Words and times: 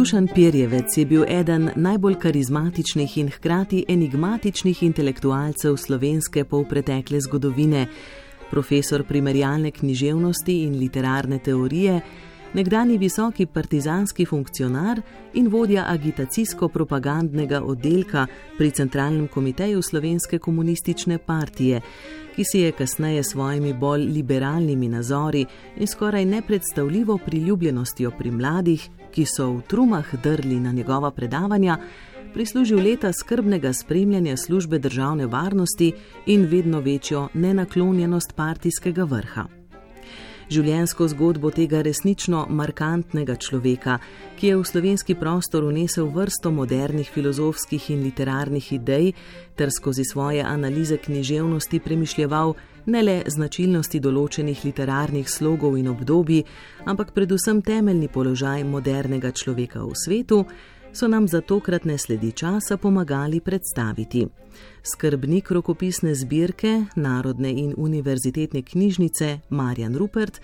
Dušan 0.00 0.28
Pirjevec 0.34 0.96
je 0.96 1.04
bil 1.06 1.24
eden 1.28 1.70
najbolj 1.76 2.14
karizmatičnih 2.14 3.18
in 3.18 3.28
hkrati 3.28 3.84
enigmatičnih 3.88 4.82
intelektualcev 4.82 5.76
slovenske 5.76 6.44
polpretekle 6.44 7.20
zgodovine, 7.20 7.86
profesor 8.50 9.04
primerjalne 9.04 9.70
književnosti 9.70 10.54
in 10.62 10.78
literarne 10.78 11.38
teorije, 11.38 12.00
nekdani 12.54 12.96
visoki 12.98 13.46
partizanski 13.46 14.26
funkcionar 14.26 15.02
in 15.34 15.48
vodja 15.48 15.84
agitacijsko-propagandnega 15.88 17.60
oddelka 17.62 18.26
pri 18.58 18.70
Centralnem 18.70 19.28
komiteju 19.28 19.82
Slovenske 19.82 20.38
komunistične 20.38 21.18
partije, 21.18 21.80
ki 22.36 22.44
si 22.44 22.60
je 22.60 22.72
kasneje 22.72 23.22
s 23.22 23.30
svojimi 23.30 23.74
bolj 23.74 24.08
liberalnimi 24.08 24.88
nazori 24.88 25.44
in 25.76 25.86
skoraj 25.86 26.24
nepredstavljivo 26.24 27.18
priljubljenostjo 27.18 28.10
pri 28.18 28.30
mladih, 28.30 28.88
ki 29.12 29.26
so 29.26 29.50
v 29.52 29.62
trumah 29.68 30.14
drli 30.22 30.60
na 30.60 30.72
njegova 30.72 31.10
predavanja, 31.10 31.78
prislužil 32.34 32.82
leta 32.82 33.12
skrbnega 33.12 33.72
spremljanja 33.72 34.36
službe 34.36 34.78
državne 34.78 35.26
varnosti 35.26 35.92
in 36.26 36.44
vedno 36.46 36.80
večjo 36.80 37.28
nenaklonjenost 37.34 38.36
partijskega 38.36 39.04
vrha. 39.04 39.46
Življenjsko 40.50 41.06
zgodbo 41.12 41.52
tega 41.54 41.78
resnično 41.86 42.40
markantnega 42.50 43.36
človeka, 43.38 44.00
ki 44.34 44.48
je 44.48 44.56
v 44.58 44.64
slovenski 44.66 45.14
prostor 45.14 45.62
unesel 45.62 46.08
vrsto 46.10 46.50
modernih 46.50 47.06
filozofskih 47.06 47.90
in 47.94 48.02
literarnih 48.02 48.72
idej 48.74 49.12
ter 49.54 49.70
skozi 49.70 50.02
svoje 50.04 50.42
analize 50.42 50.98
književnosti 50.98 51.80
premišljeval 51.80 52.56
ne 52.86 53.02
le 53.02 53.22
značilnosti 53.26 54.00
določenih 54.00 54.64
literarnih 54.64 55.28
slogov 55.28 55.76
in 55.78 55.88
obdobij, 55.88 56.44
ampak 56.84 57.12
predvsem 57.12 57.62
temeljni 57.62 58.08
položaj 58.08 58.64
modernega 58.64 59.32
človeka 59.32 59.84
v 59.84 59.94
svetu, 59.94 60.44
so 60.92 61.08
nam 61.08 61.28
za 61.28 61.40
tokratne 61.40 61.98
sledi 61.98 62.32
časa 62.32 62.76
pomagali 62.76 63.40
predstaviti. 63.40 64.26
Skrbnik 64.82 65.50
rokopisne 65.50 66.14
zbirke 66.14 66.84
Narodne 66.96 67.50
in 67.50 67.74
univerzitetne 67.76 68.62
knjižnice 68.62 69.38
Marjan 69.50 69.96
Rupert 69.96 70.40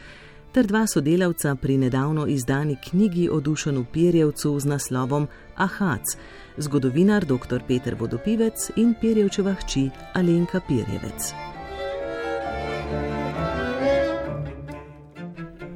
ter 0.53 0.67
dva 0.67 0.87
sodelavca 0.87 1.55
pri 1.55 1.77
nedavno 1.77 2.27
izdani 2.27 2.77
knjigi 2.91 3.29
o 3.29 3.41
Dušanu 3.41 3.85
Pirjevcu 3.93 4.61
z 4.61 4.65
naslovom 4.65 5.27
Ahac, 5.57 6.17
zgodovinar 6.57 7.25
dr. 7.25 7.61
Peter 7.69 7.95
Vodopivec 7.95 8.71
in 8.77 8.95
Pirjevčeva 9.01 9.55
hči 9.55 9.91
Alenka 10.15 10.61
Pirjevec. 10.69 11.56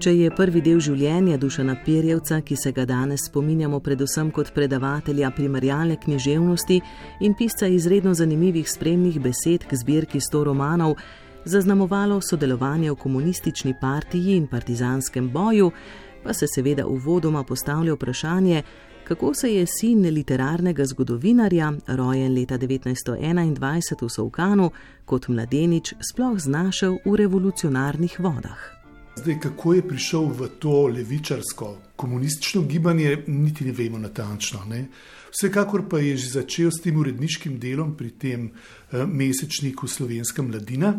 Če 0.01 0.15
je 0.17 0.31
prvi 0.33 0.63
del 0.65 0.79
življenja 0.81 1.37
Dušana 1.37 1.75
Pirjevca, 1.85 2.39
ki 2.41 2.57
se 2.57 2.71
ga 2.73 2.87
danes 2.89 3.27
spominjamo 3.29 3.83
predvsem 3.85 4.31
kot 4.33 4.49
predavatelja 4.57 5.29
primarjalne 5.37 5.99
književnosti 6.01 6.79
in 7.21 7.35
pisca 7.37 7.69
izredno 7.69 8.15
zanimivih 8.17 8.65
spremnih 8.65 9.19
besed 9.21 9.67
k 9.69 9.77
zbirki 9.77 10.23
sto 10.25 10.41
romanov, 10.49 10.95
zaznamovalo 11.45 12.17
sodelovanje 12.25 12.95
v 12.95 12.97
komunistični 12.97 13.75
partiji 13.81 14.39
in 14.41 14.47
partizanskem 14.49 15.29
boju, 15.29 15.69
pa 16.25 16.33
se 16.33 16.49
seveda 16.49 16.87
uvodoma 16.89 17.45
postavlja 17.45 17.93
vprašanje, 17.99 18.63
kako 19.11 19.35
se 19.35 19.55
je 19.55 19.67
sin 19.67 20.03
literarnega 20.15 20.85
zgodovinarja, 20.87 21.73
rojen 21.87 22.35
leta 22.35 22.59
1921 22.59 24.05
v 24.05 24.09
Sovkanu, 24.09 24.71
kot 25.05 25.27
mladenič 25.29 25.95
sploh 26.13 26.39
znašel 26.39 27.01
v 27.05 27.17
revolucionarnih 27.19 28.21
vodah. 28.21 28.61
Zdaj, 29.17 29.41
kako 29.41 29.75
je 29.75 29.89
prišel 29.89 30.29
v 30.31 30.49
to 30.63 30.87
levičarsko, 30.87 31.73
komunistično 31.97 32.63
gibanje, 32.63 33.25
niti 33.27 33.65
ne 33.65 33.73
vemo 33.73 33.99
natančno. 33.99 34.63
Ne? 34.71 34.87
Vsekakor 35.35 35.89
pa 35.91 35.99
je 35.99 36.17
že 36.17 36.31
začel 36.39 36.71
s 36.71 36.79
tem 36.79 36.97
uredniškim 36.97 37.59
delom 37.59 37.97
pri 37.97 38.11
tem 38.11 38.47
uh, 38.47 39.03
mesečniku 39.11 39.91
Slovenska 39.91 40.43
mladina, 40.43 40.95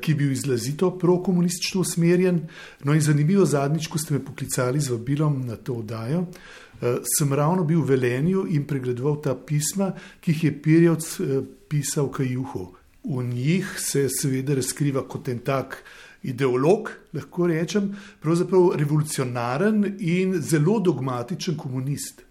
ki 0.00 0.12
je 0.12 0.16
bil 0.16 0.32
izrazito 0.32 0.90
pro-komunistično 0.98 1.80
usmerjen. 1.80 2.40
No 2.84 2.94
in 2.94 3.00
zanimivo, 3.00 3.44
zadnjič, 3.44 3.88
ko 3.88 3.98
ste 3.98 4.14
me 4.14 4.24
poklicali 4.24 4.80
z 4.80 4.94
vabilom 4.94 5.42
na 5.46 5.56
to 5.56 5.80
oddajo, 5.82 6.24
uh, 6.24 7.02
sem 7.18 7.32
ravno 7.32 7.64
bil 7.64 7.82
v 7.82 7.94
Velenju 7.94 8.46
in 8.50 8.64
pregledoval 8.66 9.20
ta 9.22 9.34
pisma, 9.34 9.92
ki 10.20 10.32
jih 10.32 10.44
je 10.44 10.54
Pirjevc 10.62 11.10
uh, 11.20 11.36
pisal 11.68 12.10
Kajuhu. 12.10 12.70
V 13.04 13.22
njih 13.22 13.76
se 13.78 14.08
seveda 14.08 14.54
razkriva 14.56 15.04
kot 15.08 15.28
en 15.28 15.42
tak 15.44 15.82
ideolog, 16.24 16.90
lahko 17.12 17.46
rečem, 17.46 17.90
pravzaprav 18.20 18.70
revolucionaren 18.80 19.96
in 20.00 20.38
zelo 20.40 20.78
dogmatičen 20.80 21.56
komunist. 21.56 22.22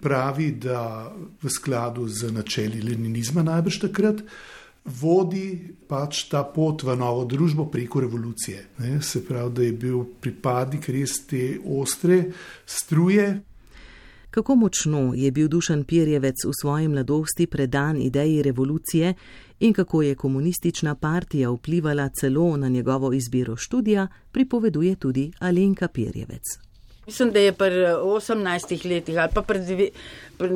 Pravi, 0.00 0.52
da 0.52 1.10
v 1.42 1.50
skladu 1.50 2.06
z 2.08 2.30
načeli 2.32 2.82
leninizma 2.82 3.42
najbrž 3.42 3.80
takrat 3.88 4.22
vodi 4.84 5.74
pač 5.88 6.28
ta 6.30 6.44
pot 6.44 6.82
v 6.82 6.96
novo 6.96 7.24
družbo 7.24 7.66
preko 7.70 8.00
revolucije. 8.00 8.64
Ne? 8.78 9.02
Se 9.02 9.24
pravi, 9.24 9.54
da 9.54 9.62
je 9.62 9.72
bil 9.72 10.04
pripadnik 10.20 10.88
res 10.88 11.20
te 11.26 11.58
ostre 11.64 12.24
struje, 12.66 13.42
kako 14.30 14.54
močno 14.54 15.14
je 15.16 15.30
bil 15.32 15.48
Dušan 15.48 15.84
Pirjevec 15.84 16.44
v 16.44 16.52
svoji 16.60 16.88
mladosti 16.88 17.46
predan 17.46 17.96
ideji 17.96 18.42
revolucije 18.42 19.14
in 19.60 19.72
kako 19.72 20.02
je 20.02 20.14
komunistična 20.14 20.94
partija 20.94 21.50
vplivala 21.50 22.08
celo 22.08 22.56
na 22.56 22.68
njegovo 22.68 23.12
izbiro 23.12 23.56
študija, 23.56 24.08
pripoveduje 24.32 24.96
tudi 24.96 25.32
Alenka 25.38 25.88
Pirjevec. 25.88 26.67
Mislim, 27.08 27.30
da 27.32 27.40
je 27.40 27.52
pri 27.56 27.84
18 27.96 28.84
letih 28.84 29.16
ali 29.18 29.32
pa 29.34 29.42
pred 29.42 29.62
dve, 29.64 29.86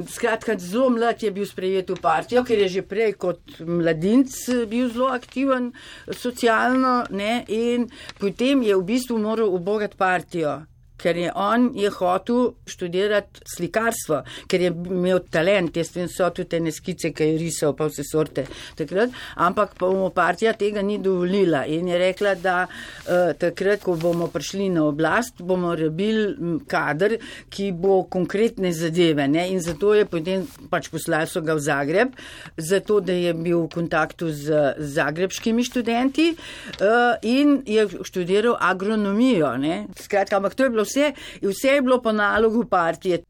skratka, 0.08 0.58
zelo 0.58 0.90
mlad 0.92 1.22
je 1.22 1.30
bil 1.32 1.46
sprejet 1.48 1.90
v 1.90 1.96
partijo, 1.96 2.42
ker 2.44 2.60
je 2.60 2.68
že 2.68 2.82
prej 2.84 3.14
kot 3.16 3.40
mladinc 3.64 4.34
bil 4.68 4.90
zelo 4.92 5.08
aktiven 5.16 5.70
socialno 6.12 7.06
ne, 7.10 7.44
in 7.48 7.88
potem 8.20 8.60
je 8.68 8.76
v 8.76 8.84
bistvu 8.84 9.16
moral 9.18 9.48
obogati 9.48 9.96
partijo 9.96 10.60
ker 11.02 11.18
je 11.18 11.32
on 11.34 11.70
je 11.74 11.90
hotel 11.90 12.52
študirati 12.66 13.42
slikarstvo, 13.56 14.22
ker 14.48 14.66
je 14.66 14.70
imel 14.70 15.22
talent, 15.32 15.76
jaz 15.76 15.90
vem, 15.96 16.08
so 16.10 16.28
tudi 16.34 16.54
te 16.54 16.60
neskice, 16.62 17.12
ki 17.14 17.32
je 17.32 17.38
risal, 17.40 17.74
pa 17.78 17.88
vse 17.90 18.04
sorte 18.06 18.46
takrat, 18.78 19.12
ampak 19.42 19.74
pa 19.78 19.90
mu 19.90 20.10
partija 20.14 20.54
tega 20.58 20.82
ni 20.82 20.98
dovolila 21.02 21.64
in 21.66 21.88
je 21.90 21.98
rekla, 21.98 22.34
da 22.38 22.56
uh, 22.66 23.32
takrat, 23.38 23.82
ko 23.82 23.96
bomo 24.00 24.28
prišli 24.32 24.68
na 24.72 24.86
oblast, 24.86 25.42
bomo 25.42 25.74
rabili 25.78 26.60
kader, 26.70 27.16
ki 27.52 27.70
bo 27.76 28.02
konkretne 28.10 28.72
zadeve 28.76 29.26
ne? 29.28 29.48
in 29.52 29.60
zato 29.60 29.94
je 29.96 30.06
potem 30.08 30.46
pač 30.70 30.88
poslali 30.92 31.28
so 31.28 31.42
ga 31.44 31.56
v 31.58 31.62
Zagreb, 31.62 32.14
zato 32.56 33.00
da 33.00 33.14
je 33.16 33.32
bil 33.34 33.64
v 33.64 33.70
kontaktu 33.72 34.30
z 34.32 34.62
zagrebskimi 34.92 35.64
študenti 35.66 36.32
uh, 36.34 37.16
in 37.22 37.60
je 37.66 37.86
študiral 38.02 38.56
agronomijo. 38.60 39.54
Ne? 39.60 39.86
Skratka, 39.98 40.38
ampak 40.38 40.54
to 40.54 40.66
je 40.66 40.72
bilo 40.74 40.84
vse, 40.92 41.12
vse 41.42 41.68
je 41.68 41.82
bilo 41.82 42.02
po 42.02 42.12
nalogu 42.12 42.64
partije. 42.64 43.24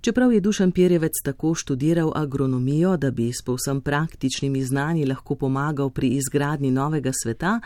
Čeprav 0.00 0.32
je 0.32 0.40
Dušan 0.40 0.72
Pirjevec 0.72 1.12
tako 1.24 1.54
študiral 1.54 2.12
agronomijo, 2.14 2.96
da 2.96 3.10
bi 3.10 3.32
s 3.32 3.42
povsem 3.44 3.80
praktičnimi 3.80 4.64
znanji 4.64 5.06
lahko 5.06 5.34
pomagal 5.34 5.90
pri 5.90 6.08
izgradnji 6.08 6.70
novega 6.70 7.10
sveta, 7.22 7.60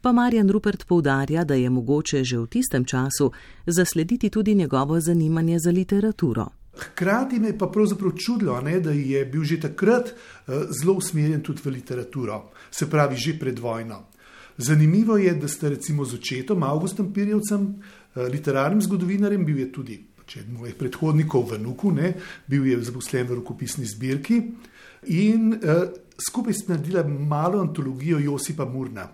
pa 0.00 0.12
Marjan 0.12 0.50
Rupert 0.50 0.86
poudarja, 0.86 1.44
da 1.44 1.54
je 1.54 1.70
mogoče 1.70 2.24
že 2.24 2.38
v 2.38 2.46
tistem 2.46 2.84
času 2.84 3.30
zaslediti 3.66 4.30
tudi 4.30 4.54
njegovo 4.54 5.00
zanimanje 5.00 5.58
za 5.58 5.70
literaturo. 5.70 6.46
Hkrati 6.76 7.38
me 7.38 7.48
je 7.48 7.58
pa 7.58 7.66
pravzaprav 7.66 8.12
čudilo, 8.16 8.60
ne, 8.60 8.80
da 8.80 8.90
je 8.90 9.24
bil 9.24 9.44
že 9.44 9.60
takrat 9.60 10.08
uh, 10.08 10.54
zelo 10.80 10.94
usmerjen 10.94 11.42
tudi 11.42 11.60
v 11.64 11.68
literaturo, 11.68 12.50
se 12.70 12.90
pravi 12.90 13.16
že 13.16 13.38
pred 13.38 13.58
vojno. 13.58 14.02
Zanimivo 14.56 15.16
je, 15.16 15.34
da 15.34 15.48
ste 15.48 15.68
recimo 15.68 16.04
z 16.04 16.14
očetom 16.14 16.62
Augustom 16.62 17.12
Pirjevcem 17.12 17.82
Eh, 18.03 18.03
literarnim 18.16 18.82
zgodovinarjem, 18.82 19.44
bil 19.44 19.58
je 19.58 19.72
tudi 19.72 20.00
eden 20.36 20.54
mojih 20.56 20.74
predhodnikov 20.74 21.50
v 21.50 21.58
Nuku, 21.60 21.92
ne, 21.92 22.14
bil 22.48 22.66
je 22.66 22.78
zaposlen 22.80 23.26
v 23.28 23.40
rokopisni 23.40 23.84
zbirki 23.84 24.40
in 25.12 25.52
uh, 25.52 25.90
skupaj 26.16 26.54
sta 26.54 26.72
naredila 26.72 27.04
malo 27.04 27.60
antologijo 27.60 28.18
Josipa 28.18 28.64
Murna. 28.64 29.08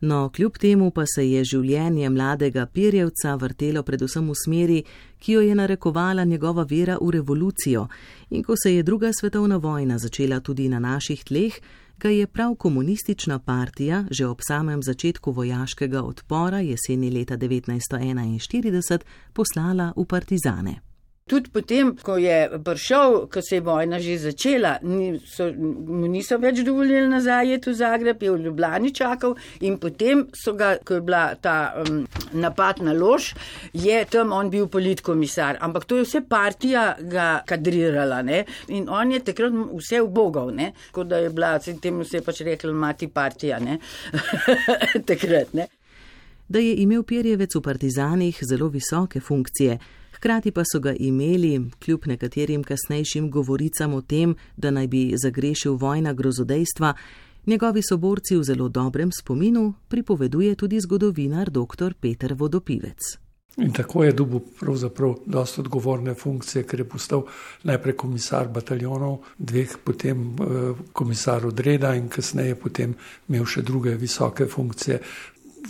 No, 0.00 0.28
kljub 0.28 0.58
temu 0.58 0.90
pa 0.90 1.06
se 1.06 1.22
je 1.24 1.44
življenje 1.44 2.10
mladega 2.10 2.66
Pirjevca 2.66 3.36
vrtelo 3.40 3.82
predvsem 3.82 4.26
v 4.28 4.34
smeri, 4.36 4.80
ki 5.18 5.32
jo 5.32 5.40
je 5.40 5.54
narekovala 5.54 6.24
njegova 6.24 6.66
vera 6.68 6.98
v 7.00 7.10
revolucijo, 7.14 7.86
in 8.30 8.42
ko 8.42 8.56
se 8.56 8.74
je 8.74 8.82
druga 8.82 9.12
svetovna 9.12 9.56
vojna 9.56 9.98
začela 9.98 10.40
tudi 10.40 10.68
na 10.68 10.78
naših 10.78 11.24
tleh, 11.24 11.56
ga 11.98 12.08
je 12.08 12.26
prav 12.26 12.54
komunistična 12.54 13.38
partija 13.38 14.04
že 14.10 14.26
ob 14.26 14.38
samem 14.48 14.82
začetku 14.82 15.32
vojaškega 15.32 16.02
odpora 16.02 16.60
jeseni 16.60 17.10
leta 17.10 17.36
1941 17.36 18.98
poslala 19.32 19.92
v 19.96 20.04
partizane. 20.04 20.93
Tudi 21.24 21.48
potem, 21.48 21.94
ko 22.04 22.18
je 22.20 22.58
prišel, 22.60 23.14
ko 23.32 23.40
se 23.40 23.56
je 23.56 23.62
vojna 23.64 23.96
že 23.98 24.18
začela, 24.20 24.74
niso, 24.84 25.46
mu 25.56 26.04
niso 26.04 26.36
več 26.36 26.60
dovolili 26.60 27.08
nazaj 27.08 27.62
v 27.64 27.72
Zagreb, 27.72 28.20
je 28.22 28.32
v 28.34 28.42
Ljubljani 28.44 28.92
čakal 28.92 29.32
in 29.64 29.78
potem 29.80 30.26
so 30.36 30.52
ga, 30.52 30.74
ko 30.84 30.98
je 30.98 31.00
bila 31.00 31.22
ta 31.40 31.80
um, 31.80 32.04
napad 32.36 32.82
na 32.84 32.92
lož, 32.92 33.30
je 33.72 34.02
tam 34.04 34.36
on 34.36 34.52
bil 34.52 34.68
politkomisar. 34.68 35.56
Ampak 35.64 35.88
to 35.88 35.96
je 35.96 36.04
vse 36.04 36.20
partija 36.28 36.84
ga 37.00 37.40
kadrirala 37.48 38.20
ne? 38.20 38.44
in 38.68 38.92
on 38.92 39.16
je 39.16 39.24
takrat 39.24 39.56
vse 39.72 40.04
ubogal, 40.04 40.52
kot 40.92 41.08
da 41.08 41.24
je 41.24 41.32
bila, 41.32 41.56
temu 41.58 42.04
se 42.04 42.20
je 42.20 42.22
pač 42.28 42.44
rekla, 42.44 42.76
mati 42.76 43.08
partija. 43.08 43.64
takrat, 45.08 45.56
da 46.48 46.58
je 46.60 46.76
imel 46.84 47.02
Pirjevec 47.02 47.54
v 47.56 47.64
partizanih 47.64 48.44
zelo 48.44 48.68
visoke 48.68 49.24
funkcije 49.24 50.03
hkrati 50.24 50.50
pa 50.50 50.62
so 50.64 50.80
ga 50.80 50.94
imeli, 50.98 51.70
kljub 51.84 52.06
nekaterim 52.06 52.62
kasnejšim 52.64 53.30
govoricam 53.30 53.94
o 53.94 54.00
tem, 54.00 54.34
da 54.56 54.70
naj 54.70 54.86
bi 54.86 55.12
zagrešil 55.16 55.74
vojna 55.76 56.12
grozodejstva, 56.12 56.94
njegovi 57.46 57.82
soborci 57.82 58.36
v 58.36 58.42
zelo 58.42 58.68
dobrem 58.68 59.10
spominu 59.12 59.74
pripoveduje 59.88 60.54
tudi 60.54 60.80
zgodovinar 60.80 61.50
dr. 61.50 61.94
Peter 62.00 62.34
Vodopivec. 62.34 63.18
In 63.56 63.72
tako 63.72 64.04
je 64.04 64.12
dobil 64.12 64.40
pravzaprav 64.60 65.14
dosta 65.26 65.60
odgovorne 65.60 66.14
funkcije, 66.14 66.64
ker 66.64 66.80
je 66.80 66.88
postal 66.88 67.26
najprej 67.62 67.96
komisar 67.96 68.48
bataljonov, 68.48 69.18
dveh 69.38 69.76
potem 69.84 70.24
eh, 70.32 70.72
komisar 70.92 71.46
odreda 71.46 71.94
in 71.94 72.08
kasneje 72.08 72.54
potem 72.54 72.96
imel 73.28 73.44
še 73.44 73.62
druge 73.62 73.94
visoke 74.00 74.46
funkcije. 74.46 74.98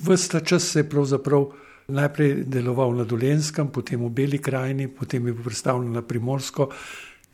Vsta 0.06 0.40
čas 0.40 0.70
se 0.70 0.78
je 0.78 0.88
pravzaprav 0.88 1.63
najprej 1.88 2.44
deloval 2.48 2.94
na 2.94 3.04
Dolenskem, 3.04 3.68
potem 3.68 4.00
v 4.00 4.10
Beli 4.10 4.38
krajini, 4.38 4.88
potem 4.88 5.26
je 5.26 5.32
bil 5.32 5.44
predstavljen 5.44 5.92
na 5.92 6.02
Primorsko, 6.02 6.70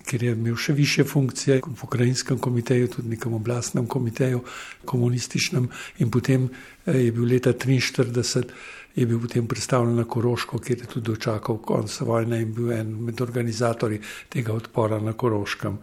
ker 0.06 0.22
je 0.22 0.32
imel 0.32 0.56
še 0.56 0.72
više 0.74 1.04
funkcije 1.04 1.60
v 1.66 1.76
pokrajinskem 1.76 2.38
komiteju, 2.40 2.88
tudi 2.88 3.14
nekem 3.14 3.34
oblastnem 3.36 3.86
komiteju, 3.86 4.42
komunističnem, 4.84 5.68
in 6.00 6.10
potem 6.10 6.48
eh, 6.48 7.06
je 7.06 7.12
bil 7.12 7.28
leta 7.28 7.52
1943. 7.52 8.54
Je 8.96 9.06
bil 9.06 9.20
potem 9.22 9.46
predstavljen 9.46 9.94
na 10.00 10.04
Koroško, 10.04 10.58
kjer 10.58 10.80
je 10.82 10.88
tudi 10.90 11.12
dočakal 11.12 11.60
konec 11.62 11.94
vojne 12.00 12.40
in 12.42 12.54
bil 12.54 12.72
en 12.74 12.90
med 13.06 13.20
organizatorji 13.22 14.00
tega 14.28 14.52
odpora 14.52 14.98
na 14.98 15.12
Koroškem. 15.12 15.78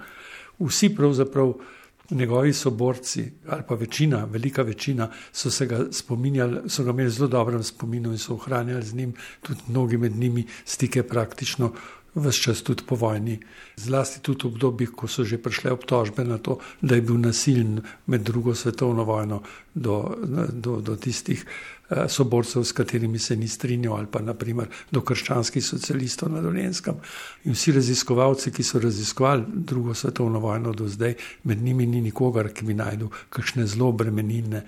Vsi 0.59 0.89
pravzaprav 0.97 1.53
njegovi 2.09 2.53
soborci, 2.53 3.31
ali 3.47 3.63
pa 3.67 3.75
večina, 3.75 4.25
velika 4.25 4.61
večina, 4.61 5.09
so 5.31 5.51
se 5.51 5.65
ga 5.65 5.85
spominjali, 5.91 6.69
so 6.69 6.83
ga 6.83 6.91
imeli 6.91 7.09
zelo 7.09 7.27
dobrem 7.27 7.63
spominu 7.63 8.11
in 8.11 8.17
so 8.17 8.33
ohranjali 8.33 8.85
z 8.85 8.93
njim, 8.93 9.13
tudi 9.41 9.61
mnogi 9.67 9.97
med 9.97 10.15
njimi 10.15 10.45
stike 10.65 11.03
praktično 11.03 11.73
vse 12.15 12.41
čas 12.41 12.61
tudi 12.61 12.83
po 12.87 12.95
vojni. 12.95 13.39
Zlasti 13.75 14.21
tudi 14.21 14.43
v 14.43 14.51
obdobjih, 14.51 14.91
ko 14.95 15.07
so 15.07 15.23
že 15.23 15.37
prišle 15.37 15.71
obtožbe 15.71 16.23
na 16.23 16.37
to, 16.37 16.57
da 16.81 16.95
je 16.95 17.01
bil 17.01 17.17
nasilen 17.21 17.81
med 18.05 18.21
drugo 18.21 18.55
svetovno 18.55 19.03
vojno 19.03 19.41
do, 19.73 20.17
do, 20.53 20.81
do 20.81 20.95
tistih 20.95 21.45
eh, 21.45 21.76
soborcev, 22.07 22.63
s 22.63 22.71
katerimi 22.71 23.19
se 23.19 23.35
ni 23.35 23.47
strinjal, 23.47 23.95
ali 23.95 24.07
pa 24.11 24.19
naprimer 24.21 24.67
do 24.91 25.01
krščanskih 25.01 25.65
socialistov 25.65 26.31
na 26.31 26.41
Dolenskem. 26.41 26.95
In 27.45 27.55
vsi 27.55 27.71
raziskovalci, 27.71 28.51
ki 28.51 28.63
so 28.63 28.79
raziskovali 28.79 29.45
drugo 29.47 29.93
svetovno 29.93 30.39
vojno 30.39 30.73
do 30.73 30.87
zdaj, 30.87 31.15
med 31.43 31.61
njimi 31.63 31.85
ni 31.85 32.01
nikogar, 32.01 32.49
ki 32.53 32.65
bi 32.65 32.73
najdel 32.73 33.07
kakšne 33.29 33.67
zelo 33.67 33.91
bremenilne 33.91 34.63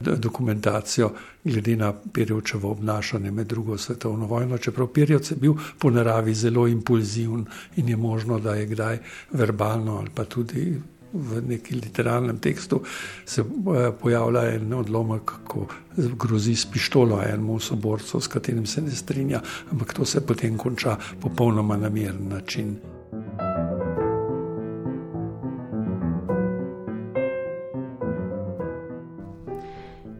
dokumentacijo 0.00 1.12
glede 1.44 1.76
na 1.76 1.92
Pirjevčevo 1.92 2.70
obnašanje 2.70 3.30
med 3.30 3.46
drugo 3.46 3.78
svetovno 3.78 4.26
vojno, 4.26 4.58
čeprav 4.58 4.86
Pirjevc 4.86 5.30
je 5.30 5.36
bil 5.36 5.54
po 5.78 5.90
naravi 5.90 6.34
zelo 6.34 6.66
impulziven 6.68 7.44
in 7.76 7.88
je 7.88 7.96
možno, 7.96 8.38
da 8.38 8.54
je 8.54 8.66
kdaj 8.66 8.98
verbalno 9.30 9.96
ali 9.98 10.10
pa 10.14 10.24
tudi 10.24 10.80
v 11.12 11.42
neki 11.48 11.74
literarnem 11.74 12.38
tekstu 12.38 12.82
se 13.24 13.40
eh, 13.40 13.92
pojavlja 14.02 14.42
en 14.54 14.72
odlomek, 14.74 15.32
ko 15.44 15.66
grozi 15.96 16.56
s 16.56 16.66
pištolo 16.66 17.22
enemu 17.22 17.60
soborcu, 17.60 18.20
s 18.20 18.26
katerim 18.26 18.66
se 18.66 18.82
ne 18.82 18.90
strinja, 18.90 19.40
ampak 19.70 19.94
to 19.94 20.04
se 20.04 20.26
potem 20.26 20.58
konča 20.58 20.96
popolnoma 21.20 21.76
na 21.76 21.88
miren 21.88 22.28
način. 22.28 22.76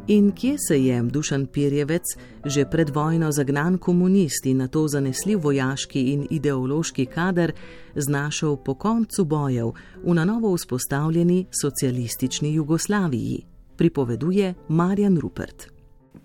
In 0.06 0.32
kje 0.32 0.56
se 0.58 0.84
je 0.84 1.02
Dušan 1.02 1.46
Pirjevec, 1.46 2.02
že 2.44 2.64
pred 2.66 2.90
vojno 2.90 3.32
zagnan 3.32 3.78
komunist 3.78 4.46
in 4.46 4.56
na 4.56 4.66
to 4.68 4.88
zanesljiv 4.88 5.38
vojaški 5.38 6.00
in 6.12 6.26
ideološki 6.30 7.06
kader, 7.06 7.52
znašel 7.94 8.56
po 8.56 8.74
koncu 8.74 9.24
bojev 9.24 9.70
v 10.04 10.14
na 10.14 10.24
novo 10.24 10.56
vzpostavljeni 10.56 11.46
socialistični 11.50 12.54
Jugoslaviji, 12.54 13.44
pripoveduje 13.76 14.54
Marjan 14.68 15.18
Rupert. 15.18 15.70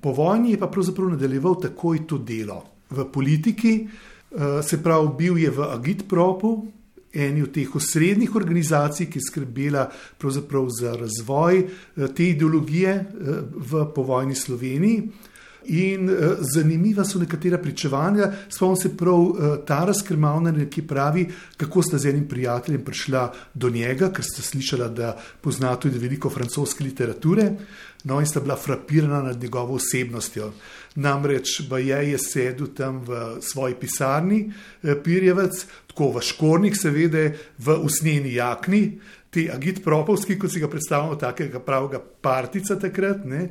Po 0.02 0.12
vojni 0.12 0.52
je 0.52 0.60
pa 0.60 0.68
pravzaprav 0.68 1.10
nadaljeval 1.10 1.62
takoj 1.62 2.08
to 2.08 2.18
delo 2.18 2.64
v 2.90 3.06
politiki, 3.14 3.88
eh, 3.88 4.64
se 4.64 4.84
pravi, 4.84 5.10
bil 5.18 5.38
je 5.38 5.52
v 5.52 5.62
Agitpropu, 5.62 6.66
eni 7.18 7.44
od 7.44 7.52
teh 7.54 7.76
osrednjih 7.76 8.36
organizacij, 8.36 9.10
ki 9.10 9.20
je 9.20 9.28
skrbela 9.30 9.88
za 10.70 10.94
razvoj 10.96 11.60
eh, 11.60 12.08
te 12.16 12.30
ideologije 12.30 12.94
eh, 12.94 13.42
v 13.56 13.86
povojni 13.96 14.36
Sloveniji. 14.36 15.02
In 15.66 16.10
uh, 16.10 16.38
zanimiva 16.54 17.04
so 17.04 17.20
nekatera 17.20 17.58
pričevanja, 17.58 18.32
spomnim 18.50 18.78
se 18.78 18.98
prav 18.98 19.20
uh, 19.20 19.58
ta 19.68 19.84
razkrmavna, 19.86 20.54
ki 20.70 20.86
pravi, 20.88 21.28
kako 21.58 21.84
sta 21.84 21.98
z 21.98 22.10
enim 22.10 22.28
prijateljem 22.28 22.86
prišla 22.86 23.34
do 23.54 23.70
njega, 23.70 24.12
ker 24.14 24.26
sta 24.26 24.42
slišala, 24.42 24.88
da 24.88 25.18
pozna 25.42 25.76
tudi 25.76 26.00
veliko 26.00 26.30
francoske 26.30 26.84
literature, 26.84 27.52
no 28.04 28.20
in 28.20 28.28
sta 28.28 28.40
bila 28.40 28.56
frapirana 28.56 29.22
nad 29.22 29.42
njegovo 29.42 29.76
osebnostjo. 29.76 30.52
Namreč 30.96 31.62
Bajaj 31.70 32.12
je 32.12 32.18
sedel 32.18 32.68
tam 32.78 33.04
v 33.06 33.42
svoji 33.42 33.76
pisarni, 33.76 34.46
uh, 34.48 34.96
Pirjevec, 35.04 35.66
tako 35.88 36.14
v 36.16 36.24
škornik, 36.24 36.80
seveda 36.80 37.32
v 37.58 37.80
usnjeni 37.84 38.34
jakni, 38.34 39.00
ti 39.30 39.50
agit 39.52 39.84
propovski, 39.84 40.38
kot 40.40 40.52
si 40.52 40.60
ga 40.60 40.70
predstavljamo, 40.72 41.16
takega 41.20 41.60
pravega 41.60 42.00
partica 42.22 42.78
takrat, 42.80 43.26
ne, 43.26 43.50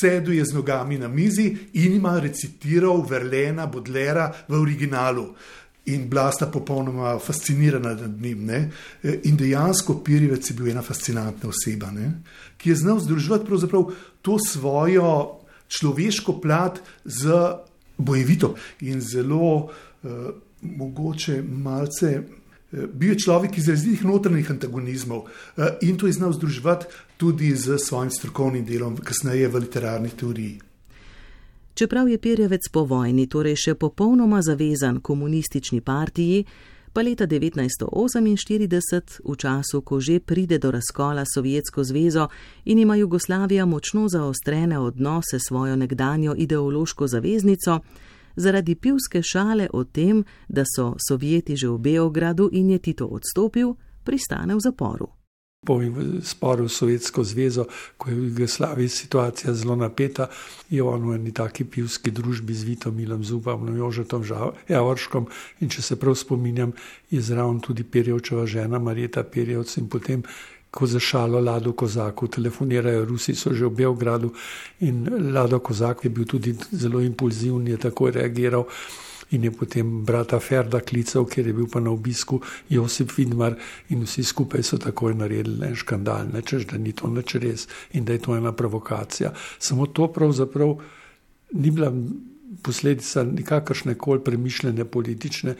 seduje 0.00 0.44
z 0.44 0.54
nogami 0.54 0.98
na 0.98 1.08
mizi 1.08 1.50
in 1.72 1.96
ima 1.98 2.18
recitiral 2.20 3.02
Verlena, 3.08 3.66
Bodlera 3.66 4.30
v 4.48 4.60
originalu. 4.60 5.26
In 5.86 6.08
bila 6.10 6.32
sta 6.34 6.48
popolnoma 6.50 7.18
fascinirana 7.22 7.92
nad 7.94 8.22
njim. 8.22 8.44
Ne? 8.44 8.70
In 9.22 9.36
dejansko 9.38 10.00
Pirjevec 10.02 10.50
je 10.50 10.54
bil 10.58 10.72
ena 10.72 10.82
fascinantna 10.82 11.50
oseba, 11.50 11.92
ne? 11.94 12.10
ki 12.58 12.70
je 12.70 12.76
znal 12.82 12.98
združiti 13.00 13.46
to 14.22 14.38
svojo 14.38 15.38
človeško 15.68 16.40
plat 16.40 16.80
z 17.04 17.30
bojevito 17.98 18.54
in 18.80 19.00
zelo 19.00 19.54
uh, 19.56 19.70
mogoče 20.62 21.42
malce 21.42 22.22
bil 22.72 23.10
je 23.10 23.18
človek 23.18 23.58
izrazitih 23.58 24.04
notranjih 24.04 24.50
antagonizmov 24.50 25.26
eh, 25.56 25.78
in 25.80 25.96
to 25.96 26.06
je 26.06 26.12
znal 26.12 26.32
združevati 26.32 26.86
tudi 27.16 27.54
z 27.56 27.78
svojim 27.78 28.10
strokovnim 28.10 28.64
delom, 28.64 28.96
kasneje 28.96 29.48
v 29.48 29.56
literarni 29.56 30.10
teoriji. 30.10 30.60
Čeprav 31.74 32.08
je 32.08 32.18
Pirjevec 32.18 32.68
po 32.72 32.84
vojni 32.84 33.26
torej 33.26 33.56
še 33.56 33.74
popolnoma 33.74 34.40
zavezan 34.42 35.00
komunistični 35.00 35.80
partiji, 35.80 36.44
pa 36.92 37.02
leta 37.04 37.26
1948, 37.28 39.20
v 39.20 39.36
času, 39.36 39.82
ko 39.84 40.00
že 40.00 40.20
pride 40.20 40.56
do 40.58 40.70
razkola 40.72 41.24
Sovjetsko 41.28 41.84
zvezo 41.84 42.28
in 42.64 42.78
ima 42.78 42.96
Jugoslavija 42.96 43.66
močno 43.66 44.08
zaostrene 44.08 44.78
odnose 44.78 45.38
s 45.38 45.48
svojo 45.48 45.76
nekdanjo 45.76 46.34
ideološko 46.36 47.06
zaveznico, 47.06 47.80
zaradi 48.36 48.74
pivske 48.74 49.22
šale 49.22 49.68
o 49.72 49.84
tem, 49.84 50.24
da 50.48 50.64
so 50.64 50.94
Sovjeti 51.08 51.56
že 51.56 51.68
v 51.68 51.78
Beogradu 51.78 52.48
in 52.52 52.70
je 52.70 52.78
Tito 52.78 53.06
odstopil, 53.06 53.74
pristane 54.04 54.54
v 54.54 54.60
zaporu. 54.60 55.08
Po 55.66 55.80
sporu 56.22 56.68
s 56.68 56.78
Sovjetsko 56.78 57.24
zvezo, 57.24 57.64
ko 57.98 58.10
je 58.10 58.14
v 58.14 58.24
Jugoslaviji 58.30 58.88
situacija 58.88 59.54
zelo 59.54 59.76
napeta, 59.76 60.28
je 60.70 60.82
on 60.82 61.08
v 61.10 61.14
eni 61.18 61.32
taki 61.34 61.64
pivski 61.64 62.10
družbi 62.10 62.54
z 62.54 62.62
Vitomilom 62.62 63.24
Zubom, 63.24 63.66
Jožetom 63.76 64.22
Javorškom 64.68 65.26
in 65.60 65.68
če 65.68 65.82
se 65.82 65.96
prav 65.98 66.14
spominjam, 66.14 66.72
je 67.10 67.20
zraven 67.20 67.58
tudi 67.60 67.82
Perjevčeva 67.82 68.46
žena 68.46 68.78
Marjeta 68.78 69.24
Perjevc 69.24 69.76
in 69.76 69.88
potem 69.88 70.22
ko 70.70 70.86
za 70.86 71.00
šalo 71.00 71.40
Lado 71.40 71.72
Kozaku 71.72 72.28
telefonirajo, 72.28 73.04
Rusi 73.04 73.34
so 73.34 73.54
že 73.54 73.64
v 73.66 73.70
Beogradu 73.70 74.32
in 74.80 75.08
Lado 75.32 75.58
Kozak 75.58 76.04
je 76.04 76.10
bil 76.10 76.24
tudi 76.24 76.54
zelo 76.72 77.00
impulziven, 77.00 77.68
je 77.68 77.76
tako 77.76 78.10
reagiral. 78.10 78.66
In 79.30 79.42
je 79.44 79.50
potem 79.50 80.04
brata 80.06 80.38
Ferda 80.38 80.80
klical, 80.80 81.24
ker 81.26 81.46
je 81.46 81.52
bil 81.52 81.66
pa 81.66 81.80
na 81.80 81.90
obisku 81.90 82.38
Josip 82.70 83.10
Vidmar, 83.16 83.56
in 83.90 84.04
vsi 84.06 84.22
skupaj 84.22 84.62
so 84.62 84.78
takoj 84.78 85.16
naredili 85.18 85.66
en 85.66 85.74
škandal, 85.74 86.28
nečeš, 86.30 86.68
da 86.70 86.78
ni 86.78 86.92
to 86.92 87.10
neč 87.10 87.34
res 87.34 87.66
in 87.98 88.04
da 88.04 88.12
je 88.12 88.22
to 88.22 88.36
ena 88.36 88.52
provokacija. 88.52 89.32
Samo 89.58 89.86
to 89.86 90.06
pravzaprav 90.12 90.76
ni 91.58 91.70
bila 91.70 91.90
posledica 92.62 93.24
nikakršne 93.24 93.94
koli 93.98 94.24
premišljene 94.24 94.84
politične 94.84 95.56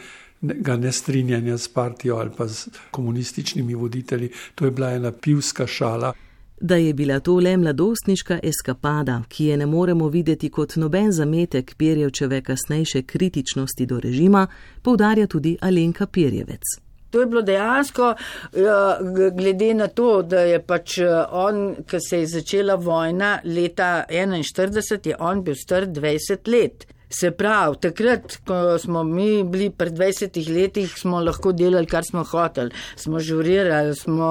nestrinjanja 0.77 1.57
s 1.57 1.67
partijo 1.67 2.15
ali 2.15 2.29
pa 2.37 2.47
s 2.47 2.67
komunističnimi 2.91 3.75
voditelji. 3.75 4.29
To 4.55 4.65
je 4.65 4.71
bila 4.71 4.91
ena 4.91 5.11
pivska 5.11 5.67
šala. 5.67 6.13
Da 6.61 6.75
je 6.75 6.93
bila 6.93 7.19
to 7.19 7.35
le 7.35 7.57
mladostniška 7.57 8.39
eskapada, 8.43 9.21
ki 9.29 9.45
je 9.45 9.57
ne 9.57 9.65
moremo 9.65 10.07
videti 10.09 10.49
kot 10.49 10.75
noben 10.75 11.11
zametek 11.11 11.75
Pirjevčeve 11.77 12.41
kasnejše 12.41 13.01
kritičnosti 13.01 13.85
do 13.85 13.99
režima, 13.99 14.47
poudarja 14.81 15.27
tudi 15.27 15.57
Alenka 15.61 16.05
Pirjevec. 16.05 16.61
To 17.09 17.19
je 17.19 17.25
bilo 17.25 17.41
dejansko, 17.41 18.15
ja, 18.55 18.97
glede 19.37 19.73
na 19.73 19.87
to, 19.87 20.21
da 20.21 20.39
je 20.39 20.59
pač 20.65 20.97
eh, 20.97 21.07
on, 21.31 21.75
ko 21.89 21.99
se 22.09 22.19
je 22.19 22.27
začela 22.27 22.75
vojna 22.75 23.39
leta 23.43 24.03
1941, 24.09 25.07
je 25.07 25.15
on 25.19 25.43
bil 25.43 25.55
star 25.55 25.87
20 25.87 26.51
let. 26.51 26.87
Se 27.09 27.29
pravi, 27.31 27.77
takrat, 27.79 28.33
ko 28.43 28.75
smo 28.79 29.03
mi 29.03 29.43
bili 29.43 29.69
pred 29.71 29.93
20 29.95 30.49
leti, 30.51 30.83
smo 30.87 31.21
lahko 31.23 31.53
delali, 31.55 31.87
kar 31.87 32.03
smo 32.03 32.23
hoteli, 32.27 32.71
smo 32.99 33.19
žurirali, 33.23 33.95
smo, 33.95 34.27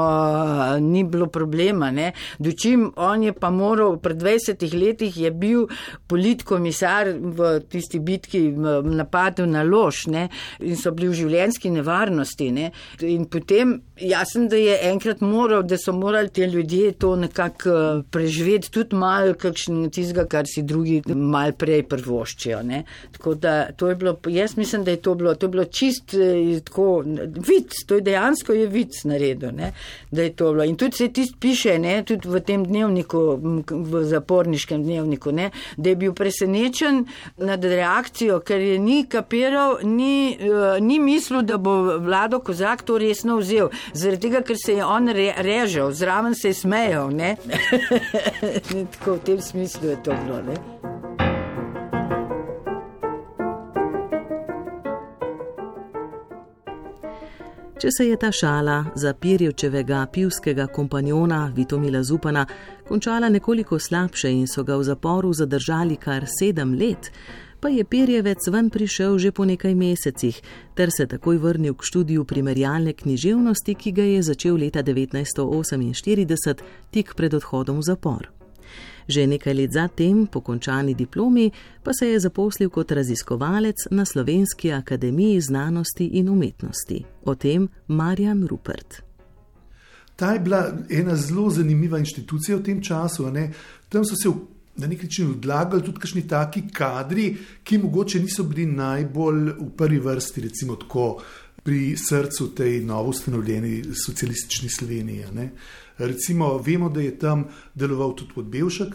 ni 0.80 1.04
bilo 1.04 1.26
problema. 1.26 1.88
Dočim 2.38 2.90
on 2.96 3.22
je 3.22 3.32
pa 3.32 3.50
moral, 3.50 3.96
pred 3.96 4.20
20 4.20 4.74
leti 4.76 5.08
je 5.16 5.30
bil 5.30 5.64
politkomisar 6.06 7.14
v 7.16 7.60
tisti 7.70 7.98
bitki 7.98 8.42
napadu 8.84 9.46
na 9.46 9.62
lož 9.64 10.06
ne? 10.12 10.28
in 10.60 10.76
so 10.76 10.92
bili 10.92 11.08
v 11.08 11.16
življenski 11.22 11.72
nevarnosti. 11.72 12.50
Ne? 12.52 12.70
In 13.00 13.24
potem 13.24 13.78
jasno, 13.96 14.50
da 14.52 14.60
je 14.60 14.76
enkrat 14.90 15.24
moral, 15.24 15.64
da 15.64 15.80
so 15.80 15.96
morali 15.96 16.28
te 16.28 16.44
ljudje 16.44 16.92
to 17.00 17.14
nekako 17.16 18.02
preživeti, 18.12 18.70
tudi 18.70 19.00
malo 19.00 19.32
kakšen 19.32 19.88
tizga, 19.90 20.26
kar 20.28 20.44
si 20.44 20.62
drugi 20.62 21.00
mal 21.14 21.56
prej 21.56 21.86
prvoščijo. 21.88 22.65
Ne? 22.66 22.82
Tako 23.12 23.34
da 23.34 23.72
to 23.72 23.88
je 23.88 23.94
bilo, 23.94 24.16
jaz 24.26 24.56
mislim, 24.56 24.84
da 24.84 24.90
je 24.90 24.96
to 24.96 25.14
bilo, 25.14 25.34
to 25.34 25.46
je 25.46 25.50
bilo 25.50 25.64
čist 25.64 26.14
eh, 26.14 26.60
tako, 26.64 27.04
vic, 27.48 27.72
to 27.86 27.94
je 27.94 28.00
dejansko 28.00 28.52
je 28.52 28.66
vic 28.66 29.04
naredil, 29.04 29.50
ne? 29.52 29.72
da 30.10 30.22
je 30.22 30.32
to 30.32 30.52
bilo. 30.52 30.64
In 30.64 30.76
tudi 30.76 30.96
se 30.96 31.08
tist 31.08 31.34
piše, 31.40 31.78
ne? 31.78 32.02
tudi 32.04 32.28
v 32.28 32.40
tem 32.40 32.64
dnevniku, 32.64 33.38
v 33.70 34.04
zaporniškem 34.04 34.82
dnevniku, 34.82 35.32
ne? 35.32 35.50
da 35.76 35.90
je 35.90 35.96
bil 35.96 36.14
presenečen 36.14 37.04
nad 37.36 37.64
reakcijo, 37.64 38.40
ker 38.40 38.60
je 38.60 38.78
ni 38.78 39.04
kapiral, 39.08 39.78
ni, 39.82 40.36
uh, 40.40 40.80
ni 40.80 40.98
mislil, 41.00 41.42
da 41.42 41.58
bo 41.58 41.98
vlado 41.98 42.40
Kozak 42.40 42.82
to 42.82 42.98
resno 42.98 43.38
vzel. 43.40 43.70
Zaradi 43.92 44.28
tega, 44.28 44.42
ker 44.46 44.58
se 44.58 44.78
je 44.78 44.84
on 44.84 45.08
re, 45.08 45.32
režal, 45.38 45.92
zraven 45.92 46.34
se 46.34 46.48
je 46.48 46.54
smejal. 46.54 47.10
tako 48.98 49.14
v 49.14 49.18
tem 49.24 49.40
smislu 49.40 49.88
je 49.88 50.02
to 50.02 50.16
bilo. 50.24 50.42
Ne? 50.42 50.95
Če 57.76 57.90
se 57.92 58.04
je 58.08 58.16
ta 58.16 58.30
šala 58.32 58.84
za 58.96 59.10
Pirjevčevega 59.12 60.06
pivskega 60.12 60.64
kompanjona 60.66 61.52
Vitomila 61.56 62.00
Zupana 62.02 62.46
končala 62.88 63.28
nekoliko 63.28 63.78
slabše 63.78 64.30
in 64.32 64.46
so 64.48 64.64
ga 64.64 64.78
v 64.80 64.86
zaporu 64.88 65.32
zadržali 65.36 65.98
kar 66.00 66.24
sedem 66.38 66.72
let, 66.72 67.10
pa 67.60 67.68
je 67.68 67.84
Pirjevec 67.84 68.48
ven 68.48 68.70
prišel 68.70 69.18
že 69.18 69.32
po 69.32 69.44
nekaj 69.44 69.74
mesecih 69.74 70.40
ter 70.74 70.88
se 70.90 71.06
takoj 71.06 71.36
vrnil 71.36 71.74
k 71.74 71.84
študiju 71.84 72.24
primerjalne 72.24 72.92
književnosti, 72.92 73.74
ki 73.74 73.92
ga 73.92 74.02
je 74.02 74.22
začel 74.22 74.56
leta 74.56 74.82
1948, 74.82 76.64
tik 76.90 77.12
pred 77.14 77.34
odhodom 77.34 77.84
v 77.84 77.88
zapor. 77.92 78.35
Že 79.08 79.26
nekaj 79.26 79.54
let 79.54 79.72
zatem, 79.72 80.26
po 80.26 80.40
končani 80.40 80.94
diplomi, 80.94 81.50
pa 81.82 81.92
se 81.92 82.08
je 82.08 82.20
zaposlil 82.20 82.70
kot 82.70 82.90
raziskovalec 82.92 83.86
na 83.90 84.04
Slovenski 84.04 84.72
akademiji 84.72 85.40
znanosti 85.40 86.06
in 86.06 86.28
umetnosti. 86.28 87.04
O 87.24 87.34
tem 87.34 87.68
Marjan 87.88 88.46
Rupert. 88.46 89.02
Ta 90.16 90.32
je 90.32 90.40
bila 90.40 90.72
ena 90.90 91.16
zelo 91.16 91.50
zanimiva 91.50 91.98
inštitucija 91.98 92.56
v 92.56 92.62
tem 92.62 92.82
času. 92.82 93.30
Ne? 93.30 93.52
Tam 93.88 94.04
so 94.04 94.16
se 94.16 94.32
na 94.76 94.86
nek 94.86 95.02
način 95.02 95.30
odlagali 95.30 95.84
tudi 95.84 96.00
kakšni 96.00 96.28
taki 96.28 96.62
kadri, 96.72 97.36
ki 97.64 97.78
mogoče 97.78 98.20
niso 98.20 98.44
bili 98.44 98.66
najbolj 98.66 99.50
v 99.60 99.70
prvi 99.76 99.98
vrsti, 99.98 100.40
recimo 100.40 100.76
tako 100.76 101.22
pri 101.62 101.96
srcu 101.96 102.54
tej 102.54 102.80
novo 102.84 103.10
ustanovljeni 103.10 103.84
socialistični 104.06 104.68
Sloveniji. 104.68 105.24
Ne? 105.34 105.50
Recimo, 105.98 106.58
vemo, 106.58 106.88
da 106.88 107.00
je 107.00 107.18
tam 107.18 107.46
deloval 107.74 108.14
tudi 108.16 108.34
Podbevšek, 108.34 108.94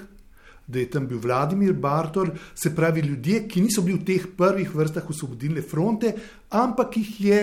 da 0.68 0.80
je 0.80 0.90
tam 0.90 1.08
bil 1.08 1.20
Vladimir 1.20 1.74
Bartor, 1.74 2.32
se 2.56 2.76
pravi 2.76 3.02
ljudje, 3.02 3.48
ki 3.48 3.62
niso 3.62 3.82
bili 3.82 4.00
v 4.00 4.06
teh 4.06 4.28
prvih 4.38 4.76
vrstah 4.76 5.10
osvobodilne 5.10 5.62
fronte, 5.62 6.14
ampak 6.50 6.98
jih 6.98 7.22
je 7.22 7.42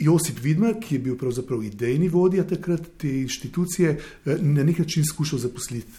Josip 0.00 0.38
Vidmar, 0.42 0.76
ki 0.80 0.94
je 0.94 1.04
bil 1.04 1.16
pravzaprav 1.18 1.62
idejni 1.64 2.08
vodja 2.08 2.44
takrat 2.48 2.86
te 2.98 3.08
inštitucije, 3.22 3.90
eh, 3.90 4.36
na 4.40 4.64
nek 4.64 4.78
način 4.78 5.04
skušal 5.04 5.38
zaposliti. 5.38 5.92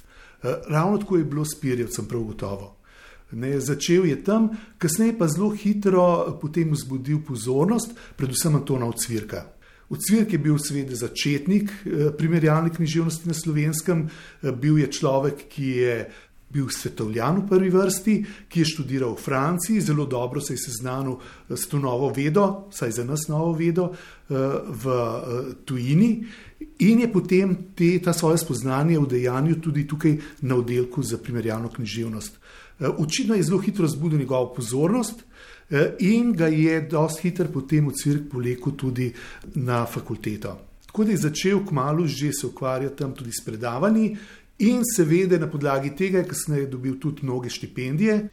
Eh, 0.44 0.56
ravno 0.70 0.98
tako 0.98 1.18
je 1.18 1.24
bilo 1.24 1.46
s 1.46 1.60
Pirjevcem, 1.60 2.06
prav 2.06 2.22
gotovo. 2.22 2.76
Ne, 3.32 3.60
začel 3.60 4.06
je 4.06 4.24
tam, 4.24 4.50
kasneje 4.78 5.18
pa 5.18 5.28
zelo 5.28 5.50
hitro 5.50 6.38
potem 6.42 6.72
vzbudil 6.72 7.22
pozornost, 7.28 7.92
predvsem 8.16 8.56
Antona 8.56 8.86
Ocvirka. 8.86 9.46
Ocvirk 9.92 10.34
je 10.34 10.40
bil 10.40 10.58
seveda 10.58 10.96
začetnik 10.96 11.72
eh, 11.72 12.10
primerjalne 12.18 12.72
književnosti 12.72 13.28
na 13.28 13.34
slovenskem, 13.36 14.08
eh, 14.08 14.52
bil 14.52 14.80
je 14.80 14.88
človek, 14.92 15.48
ki 15.52 15.68
je 15.68 15.96
bil 16.52 16.68
svetovljan 16.72 17.42
v 17.42 17.48
prvi 17.48 17.70
vrsti, 17.72 18.16
ki 18.52 18.60
je 18.60 18.70
študiral 18.72 19.16
v 19.16 19.24
Franciji, 19.24 19.82
zelo 19.82 20.06
dobro 20.06 20.42
se 20.42 20.54
je 20.54 20.64
seznanil 20.64 21.18
eh, 21.18 21.58
s 21.58 21.68
to 21.68 21.80
novo 21.80 22.12
vedo, 22.16 22.72
saj 22.72 22.92
za 22.92 23.04
nas 23.04 23.28
novo 23.28 23.54
vedo 23.54 23.92
v 24.32 24.84
tujini. 25.68 26.24
In 26.88 27.02
je 27.04 27.08
potem 27.12 27.56
te, 27.76 28.00
ta 28.00 28.14
svoje 28.16 28.38
spoznanje 28.40 28.96
vdejanil 29.00 29.60
tudi 29.60 29.84
tukaj 29.84 30.16
na 30.48 30.56
oddelku 30.56 31.04
za 31.04 31.18
primerjalno 31.18 31.68
književnost. 31.68 32.40
Očitno 32.80 33.36
je 33.36 33.44
zelo 33.44 33.60
hitro 33.60 33.88
zbudil 33.88 34.24
njegovo 34.24 34.54
pozornost, 34.56 35.26
in 36.00 36.34
ga 36.34 36.48
je 36.48 36.82
dosti 36.82 37.30
hiter 37.30 37.48
potem 37.52 37.88
v 37.88 37.94
crk 37.96 38.30
polekel 38.32 38.76
tudi 38.78 39.14
na 39.56 39.86
fakulteto. 39.86 40.58
Tako 40.86 41.04
da 41.04 41.12
je 41.12 41.18
začel 41.18 41.66
kmalo 41.66 42.08
že 42.08 42.32
se 42.34 42.48
ukvarjati 42.48 42.98
tam 42.98 43.14
tudi 43.14 43.32
s 43.32 43.46
predavanji 43.46 44.18
in 44.60 44.82
seveda 44.96 45.38
na 45.38 45.48
podlagi 45.48 45.96
tega 45.96 46.18
je 46.18 46.28
kasneje 46.28 46.68
dobil 46.68 47.00
tudi 47.00 47.24
mnoge 47.24 47.50
štipendije. 47.50 48.30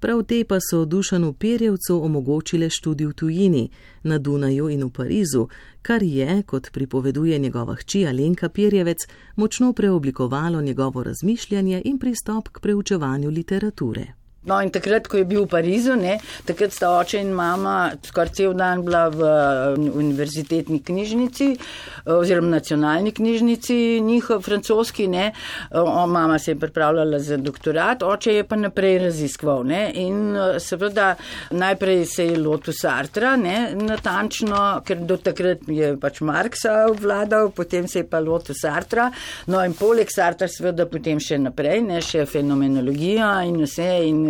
Prav 0.00 0.22
te 0.22 0.44
pa 0.44 0.58
so 0.60 0.84
Dušanu 0.84 1.32
Perjevcu 1.32 2.04
omogočile 2.04 2.70
študij 2.70 3.06
v 3.06 3.12
tujini, 3.12 3.70
na 4.02 4.18
Dunaju 4.18 4.68
in 4.68 4.84
v 4.84 4.90
Parizu, 4.90 5.48
kar 5.82 6.02
je, 6.02 6.42
kot 6.42 6.68
pripoveduje 6.72 7.38
njegova 7.38 7.74
hči 7.74 8.06
Alenka 8.06 8.48
Perjevec, 8.48 9.06
močno 9.36 9.72
preoblikovalo 9.72 10.60
njegovo 10.60 11.02
razmišljanje 11.02 11.82
in 11.84 11.98
pristop 11.98 12.48
k 12.48 12.60
preučevanju 12.60 13.30
literature. 13.30 14.25
No, 14.46 14.60
in 14.62 14.70
takrat, 14.70 15.08
ko 15.10 15.18
je 15.18 15.26
bil 15.26 15.42
v 15.42 15.50
Parizu, 15.50 15.96
ne, 15.98 16.20
takrat 16.46 16.74
sta 16.74 16.92
oče 17.00 17.18
in 17.18 17.32
mama 17.34 17.90
skoraj 18.06 18.32
cel 18.38 18.52
dan 18.54 18.84
bila 18.86 19.08
v 19.10 19.30
univerzitetni 19.90 20.78
knjižnici 20.86 21.48
oziroma 22.06 22.48
nacionalni 22.48 23.10
knjižnici, 23.12 24.00
njihov 24.00 24.44
francoski. 24.46 25.08
Ne. 25.10 25.32
O, 25.70 26.06
mama 26.06 26.38
se 26.38 26.50
je 26.50 26.60
pripravljala 26.60 27.18
za 27.18 27.36
doktorat, 27.36 28.02
oče 28.02 28.34
je 28.34 28.44
pa 28.44 28.56
naprej 28.56 28.98
raziskoval. 28.98 29.64
Ne. 29.66 29.90
In 29.94 30.36
seveda 30.58 31.14
najprej 31.50 32.04
se 32.06 32.26
je 32.26 32.38
lotil 32.38 32.74
Sartra, 32.76 33.36
ne, 33.36 33.74
natančno, 33.74 34.62
ker 34.86 35.02
do 35.02 35.16
takrat 35.16 35.66
je 35.68 35.94
pač 36.00 36.20
Marksa 36.20 36.86
vladal, 37.00 37.50
potem 37.50 37.88
se 37.88 38.04
je 38.04 38.08
pa 38.10 38.20
lotil 38.20 38.54
Sartra. 38.54 39.10
No 39.46 39.64
in 39.64 39.74
poleg 39.74 40.10
Sartra 40.12 40.48
seveda 40.48 40.86
potem 40.86 41.20
še 41.20 41.38
naprej, 41.42 41.82
ne, 41.82 42.00
še 42.04 42.26
fenomenologija 42.30 43.32
in 43.48 43.60
vse. 43.64 43.90
In, 44.06 44.24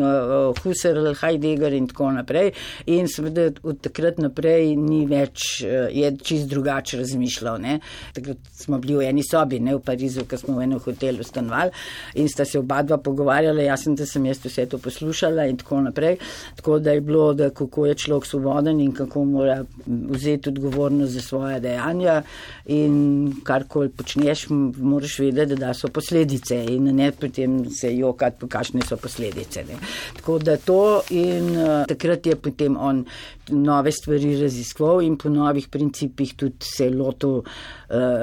Husserl, 0.63 1.13
Heidegger 1.21 1.73
in 1.73 1.89
tako 1.91 2.11
naprej. 2.17 2.53
In 2.93 3.09
seveda 3.09 3.49
od 3.63 3.81
takrat 3.85 4.19
naprej 4.23 4.75
ni 4.77 5.05
več, 5.07 5.63
uh, 5.65 5.87
je 5.93 6.13
čist 6.23 6.49
drugače 6.51 7.01
razmišljal. 7.03 7.61
Ne. 7.63 7.79
Takrat 8.15 8.39
smo 8.53 8.79
bili 8.83 8.97
v 9.01 9.11
eni 9.11 9.25
sobi, 9.27 9.61
ne 9.61 9.77
v 9.77 9.83
Parizu, 9.85 10.27
ko 10.29 10.39
smo 10.41 10.59
v 10.59 10.67
enem 10.67 10.83
hotelu 10.83 11.25
stanovali 11.25 11.71
in 12.15 12.29
sta 12.29 12.45
se 12.45 12.59
oba 12.59 12.83
dva 12.83 12.99
pogovarjala, 12.99 13.63
jaz 13.63 13.87
sem, 13.87 13.95
da 13.97 14.07
sem 14.07 14.25
jaz 14.27 14.41
vse 14.45 14.67
to 14.71 14.79
poslušala 14.83 15.47
in 15.51 15.57
tako 15.61 15.81
naprej. 15.81 16.19
Tako 16.57 16.79
da 16.79 16.95
je 16.97 17.01
bilo, 17.01 17.33
da 17.35 17.51
kako 17.51 17.87
je 17.87 17.95
človek 17.95 18.27
svoboden 18.27 18.81
in 18.81 18.93
kako 18.95 19.25
mora 19.25 19.65
vzeti 19.87 20.49
odgovornost 20.49 21.13
za 21.13 21.21
svoje 21.21 21.61
dejanja 21.61 22.23
in 22.67 23.33
karkoli 23.45 23.89
počneš, 23.89 24.47
moraš 24.51 25.19
vedeti, 25.19 25.57
da 25.57 25.75
so 25.75 25.89
posledice 25.89 26.65
in 26.65 26.95
ne 26.97 27.13
potem 27.13 27.71
se 27.71 27.95
jokati, 27.97 28.49
kakšne 28.49 28.83
so 28.89 28.97
posledice. 28.97 29.65
Ne. 29.69 29.79
Tako 30.17 30.38
da 30.38 30.57
to 30.57 31.03
in 31.11 31.50
uh, 31.57 31.85
takrat 31.88 32.26
je 32.26 32.37
potem 32.37 32.76
on 32.76 33.05
nove 33.49 33.93
stvari 33.93 34.41
raziskoval 34.41 35.03
in 35.03 35.17
po 35.17 35.29
novih 35.29 35.69
principih 35.69 36.35
tudi 36.35 36.65
se 36.65 36.91
lotil 36.91 37.38
uh, 37.38 37.45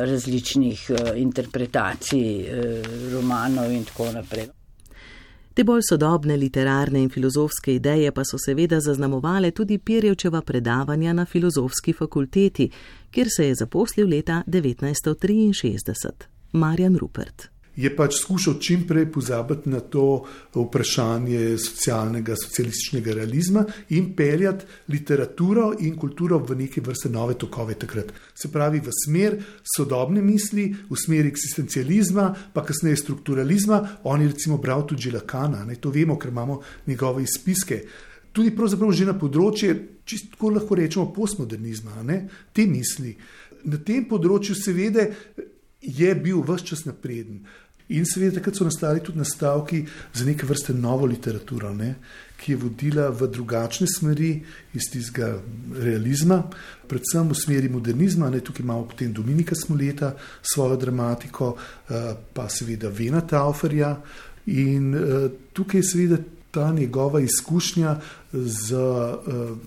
različnih 0.09 0.89
uh, 0.89 1.13
interpretacij 1.15 2.25
uh, 2.41 3.13
romanov 3.13 3.71
in 3.71 3.83
tako 3.83 4.11
naprej. 4.11 4.49
Te 5.53 5.61
bolj 5.63 5.83
sodobne 5.85 6.33
literarne 6.37 7.03
in 7.03 7.11
filozofske 7.13 7.75
ideje 7.75 8.11
pa 8.11 8.23
so 8.25 8.39
seveda 8.41 8.79
zaznamovale 8.81 9.51
tudi 9.51 9.77
Pirjevčeva 9.77 10.41
predavanja 10.41 11.13
na 11.13 11.25
filozofski 11.25 11.93
fakulteti, 11.93 12.69
kjer 13.11 13.27
se 13.37 13.47
je 13.47 13.55
zaposlil 13.55 14.09
leta 14.09 14.41
1963. 14.47 16.29
Marjan 16.53 16.97
Rupert 16.97 17.52
je 17.75 17.89
pač 17.95 18.19
skušal 18.21 18.59
čim 18.61 18.85
prej 18.87 19.07
pozabiti 19.11 19.69
na 19.69 19.79
to 19.79 20.23
vprašanje 20.53 21.57
socialnega, 21.57 22.35
socialističnega 22.37 23.13
realizma 23.17 23.65
in 23.89 24.11
peljati 24.15 24.65
literaturo 24.93 25.71
in 25.79 25.97
kulturo 25.97 26.37
v 26.39 26.57
neke 26.63 26.81
vrste 26.81 27.09
nove 27.09 27.33
tokove 27.39 27.73
takrat. 27.79 28.13
Se 28.35 28.51
pravi, 28.51 28.79
v 28.79 28.93
smer 29.05 29.37
sodobne 29.75 30.21
misli, 30.21 30.69
v 30.89 30.97
smer 30.97 31.29
eksistencializma, 31.31 32.29
pa 32.53 32.63
kasneje 32.65 33.01
strukturalizma. 33.01 33.81
On 34.03 34.21
je 34.21 34.29
recimo 34.29 34.57
bral 34.57 34.85
tudi 34.87 35.11
Lakana, 35.11 35.65
ne 35.65 35.75
to 35.75 35.89
vemo, 35.89 36.17
ker 36.19 36.31
imamo 36.31 36.61
njegove 36.87 37.23
izpiske. 37.23 37.83
Tudi 38.33 38.53
pravzaprav 38.55 38.91
že 38.93 39.05
na 39.05 39.13
področje, 39.17 39.73
čisto 40.05 40.49
lahko 40.49 40.75
rečemo, 40.75 41.11
postmodernizma, 41.13 42.01
ne, 42.03 42.23
te 42.53 42.65
misli. 42.65 43.13
Na 43.69 43.77
tem 43.77 44.07
področju, 44.09 44.55
seveda, 44.57 45.05
je 45.83 46.15
bil 46.15 46.41
vse 46.47 46.65
čas 46.65 46.85
napreden. 46.85 47.43
In 47.89 48.05
seveda, 48.05 48.37
takrat 48.39 48.55
so 48.55 48.65
nastali 48.65 49.03
tudi 49.03 49.19
nastavki 49.19 49.83
za 50.13 50.25
neke 50.25 50.45
vrste 50.45 50.73
novo 50.73 51.05
literaturo, 51.05 51.73
ne, 51.75 51.95
ki 52.39 52.51
je 52.51 52.57
vodila 52.57 53.09
v 53.09 53.27
drugačne 53.27 53.87
smeri 53.87 54.31
iz 54.73 54.87
tistega 54.91 55.33
realizma, 55.75 56.41
predvsem 56.87 57.29
v 57.29 57.37
smeri 57.37 57.69
modernizma. 57.69 58.29
Ne, 58.31 58.39
tukaj 58.39 58.63
imamo 58.63 58.87
potem 58.87 59.13
Dominika 59.13 59.55
Smoleta, 59.55 60.13
svojo 60.41 60.77
dramatiko, 60.79 61.55
eh, 61.55 62.13
pa 62.33 62.47
seveda 62.49 62.89
Vena 62.89 63.21
Tauferja. 63.21 63.97
In 64.45 64.95
eh, 64.95 65.29
tukaj 65.53 65.79
je 65.79 65.83
seveda 65.83 66.23
ta 66.53 66.71
njegova 66.71 67.19
izkušnja 67.19 67.99
z 68.33 68.75
uh, 68.77 69.57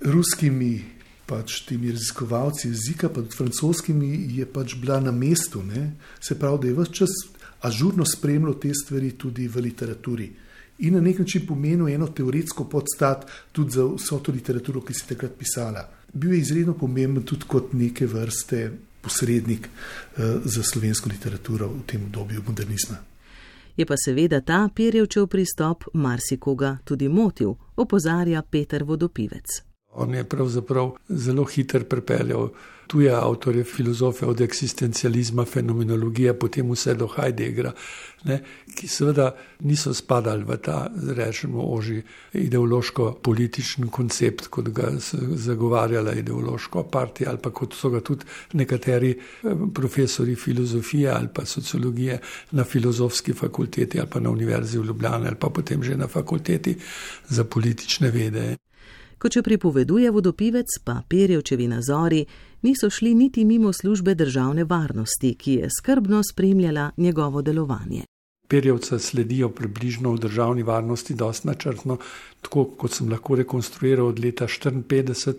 ruskimi 0.00 0.84
pač 1.26 1.60
temi 1.66 1.90
raziskovalci 1.90 2.68
jezika, 2.68 3.08
pa 3.08 3.22
tudi 3.22 3.36
francoskimi, 3.38 4.10
je 4.36 4.46
pač 4.46 4.76
bila 4.78 5.00
na 5.00 5.12
mestu. 5.14 5.62
Ne? 5.62 5.92
Se 6.20 6.38
pravi, 6.38 6.58
da 6.62 6.68
je 6.68 6.76
vse 6.78 6.92
čas 7.00 7.16
ažurno 7.60 8.04
spremljal 8.04 8.58
te 8.60 8.74
stvari 8.74 9.10
tudi 9.18 9.48
v 9.48 9.60
literaturi. 9.60 10.30
In 10.78 10.94
na 10.94 11.00
nek 11.00 11.18
način 11.18 11.46
pomenil 11.46 11.88
eno 11.88 12.06
teoretsko 12.08 12.64
podstat 12.64 13.26
tudi 13.52 13.70
za 13.70 13.84
vso 13.84 14.18
to 14.18 14.32
literaturo, 14.32 14.80
ki 14.80 14.94
se 14.94 15.04
je 15.04 15.08
takrat 15.14 15.32
pisala. 15.38 15.88
Bil 16.12 16.32
je 16.32 16.38
izredno 16.40 16.74
pomemben 16.74 17.22
tudi 17.22 17.44
kot 17.46 17.72
neke 17.72 18.06
vrste 18.06 18.70
posrednik 19.00 19.68
uh, 19.68 20.24
za 20.44 20.62
slovensko 20.62 21.08
literaturo 21.08 21.68
v 21.68 21.86
tem 21.86 22.04
obdobju 22.04 22.42
modernizma. 22.46 22.96
Je 23.76 23.86
pa 23.86 23.96
seveda 23.96 24.40
ta 24.40 24.68
Pirjevčev 24.74 25.26
pristop 25.26 25.84
marsikoga 25.94 26.78
tudi 26.84 27.08
motil, 27.08 27.54
opozarja 27.76 28.42
Peter 28.42 28.84
Vodopivec. 28.84 29.62
On 29.92 30.14
je 30.14 30.24
pravzaprav 30.24 30.90
zelo 31.08 31.44
hiter 31.44 31.84
pripeljal 31.84 32.48
tuje 32.90 33.12
avtorje, 33.14 33.64
filozofe 33.64 34.26
od 34.26 34.40
eksistencializma, 34.40 35.44
fenomenologije, 35.44 36.34
potem 36.38 36.70
vse 36.74 36.94
do 36.98 37.06
Heideggera, 37.06 37.70
ne, 38.24 38.40
ki 38.74 38.88
seveda 38.90 39.28
niso 39.64 39.92
spadali 39.94 40.44
v 40.44 40.56
ta, 40.58 40.80
rečemo, 41.16 41.62
oži 41.74 42.00
ideološko-političen 42.34 43.86
koncept, 43.94 44.48
kot 44.50 44.72
ga 44.74 44.90
je 44.90 45.20
zagovarjala 45.38 46.16
ideološka 46.18 46.82
partija, 46.90 47.30
ali 47.30 47.38
pa 47.42 47.52
kot 47.54 47.76
so 47.78 47.92
ga 47.94 48.00
tudi 48.02 48.26
nekateri 48.58 49.10
eh, 49.14 49.54
profesori 49.74 50.34
filozofije 50.34 51.10
ali 51.10 51.28
pa 51.34 51.44
sociologije 51.46 52.18
na 52.50 52.64
filozofski 52.64 53.32
fakulteti 53.32 54.00
ali 54.00 54.08
pa 54.10 54.20
na 54.20 54.30
univerzi 54.30 54.78
v 54.78 54.84
Ljubljani 54.84 55.26
ali 55.26 55.36
pa 55.36 55.48
potem 55.48 55.82
že 55.82 55.96
na 55.96 56.08
fakulteti 56.08 56.76
za 57.28 57.44
politične 57.44 58.10
vede. 58.10 58.56
Kot 59.20 59.34
če 59.36 59.42
pripoveduje 59.44 60.08
vodopivec, 60.08 60.78
pa 60.80 61.02
Perjevčevi 61.04 61.66
nazori 61.68 62.22
niso 62.64 62.88
šli 62.88 63.12
niti 63.14 63.44
mimo 63.44 63.72
službe 63.72 64.14
državne 64.16 64.64
varnosti, 64.64 65.34
ki 65.36 65.58
je 65.58 65.68
skrbno 65.76 66.22
spremljala 66.24 66.90
njegovo 66.96 67.42
delovanje. 67.42 68.06
Perjevca 68.48 68.98
sledijo 68.98 69.50
približno 69.52 70.14
v 70.14 70.22
državni 70.24 70.62
varnosti, 70.62 71.14
dosti 71.14 71.46
načrtno, 71.52 71.98
tako 72.40 72.64
kot 72.80 72.96
sem 72.96 73.12
lahko 73.12 73.36
rekonstruiral 73.36 74.08
od 74.08 74.24
leta 74.24 74.48
1954, 74.48 75.34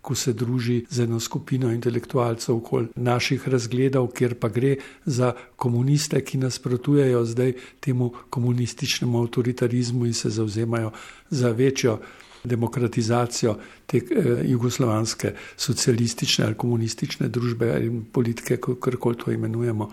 ko 0.00 0.14
se 0.14 0.32
druži 0.32 0.84
z 0.90 1.02
eno 1.02 1.20
skupino 1.20 1.72
intelektualcev 1.74 2.56
okoli 2.56 2.88
naših 2.96 3.48
razgledov, 3.48 4.12
kjer 4.16 4.34
pa 4.40 4.48
gre 4.48 4.76
za 5.04 5.32
komuniste, 5.56 6.20
ki 6.24 6.38
nasprotujejo 6.38 7.24
zdaj 7.24 7.52
temu 7.80 8.12
komunističnemu 8.30 9.22
avtoritarizmu 9.22 10.06
in 10.06 10.14
se 10.14 10.30
zauzemajo 10.30 10.92
za 11.30 11.50
večjo 11.50 11.98
demokratizacijo 12.46 13.56
te 13.86 13.98
eh, 13.98 14.40
jugoslovanske 14.44 15.34
socialistične 15.56 16.44
ali 16.44 16.54
komunistične 16.54 17.28
družbe 17.28 17.72
in 17.84 18.04
politike, 18.12 18.56
kako 18.56 18.98
koli 19.00 19.16
to 19.24 19.30
imenujemo. 19.32 19.90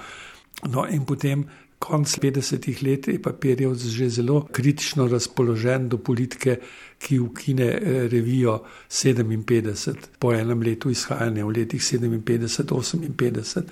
No, 0.70 0.88
in 0.90 1.06
potem. 1.06 1.46
Konc 1.84 2.08
50-ih 2.08 2.84
let 2.84 3.08
je 3.08 3.22
papirjev 3.22 3.74
že 3.76 4.06
zelo 4.10 4.46
kritično 4.52 5.08
razpoložen 5.12 5.90
do 5.90 5.98
politike, 5.98 6.56
ki 7.00 7.20
ukine 7.20 7.66
eh, 7.66 8.08
revijo 8.08 8.62
57 8.88 9.94
po 10.20 10.32
enem 10.34 10.62
letu 10.64 10.90
izhajanja 10.90 11.46
v 11.46 11.58
letih 11.58 11.82
57-58. 11.82 13.64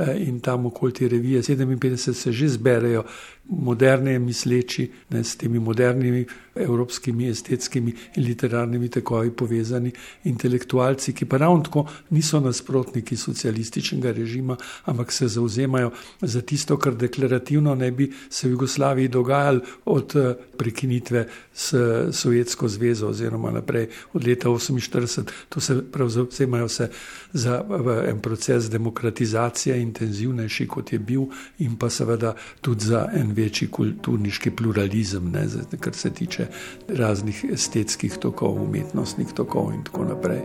Eh, 0.00 0.28
in 0.28 0.40
tam 0.40 0.66
okoli 0.66 0.92
te 0.92 1.08
revije 1.08 1.42
57 1.42 2.12
se 2.14 2.32
že 2.32 2.48
zberejo 2.48 3.04
moderne 3.50 4.18
misleči, 4.18 4.90
ne, 5.10 5.24
s 5.24 5.36
temi 5.36 5.58
modernimi 5.58 6.24
evropskimi 6.54 7.28
estetskimi 7.28 7.94
in 8.16 8.24
literarnimi 8.24 8.88
takovi 8.88 9.30
povezani 9.30 9.92
intelektualci, 10.24 11.12
ki 11.12 11.24
pa 11.24 11.36
ravno 11.36 11.62
tako 11.62 11.84
niso 12.10 12.40
nasprotniki 12.40 13.16
socialističnega 13.16 14.12
režima, 14.12 14.56
ampak 14.84 15.12
se 15.12 15.28
zauzemajo 15.28 15.90
za 16.20 16.40
tisto, 16.40 16.76
kar 16.76 16.94
deklarativno 16.94 17.74
ne 17.74 17.90
bi 17.90 18.10
se 18.28 18.48
v 18.48 18.50
Jugoslaviji 18.50 19.08
dogajalo 19.08 19.60
od 19.84 20.16
eh, 20.16 20.34
prekinitve 20.56 21.26
s 21.54 21.74
Sovjetsko 22.12 22.68
zvezo 22.68 23.08
oziroma 23.08 23.50
naprej 23.50 23.88
od 24.12 24.26
leta 24.26 24.48
1948. 24.48 25.24
To 25.48 25.60
se 25.60 25.82
pravzaprav 25.92 26.08
zauzemajo 26.08 26.68
se 26.68 26.90
za 27.32 27.64
en 28.08 28.20
proces 28.20 28.70
demokratizacije, 28.70 29.82
intenzivnejši 29.82 30.66
kot 30.66 30.92
je 30.92 30.98
bil 30.98 31.22
in 31.58 31.76
pa 31.76 31.90
seveda 31.90 32.34
tudi 32.60 32.84
za 32.84 33.08
en 33.14 33.34
večji 33.40 33.68
kulturniški 33.72 34.50
pluralizem, 34.56 35.32
ne, 35.32 35.46
kar 35.80 35.94
se 35.94 36.10
tiče 36.10 36.46
raznih 36.88 37.44
estetskih 37.52 38.16
tokov, 38.20 38.62
umetnostnih 38.62 39.36
tokov 39.36 39.74
in 39.74 39.84
tako 39.84 40.04
naprej. 40.14 40.42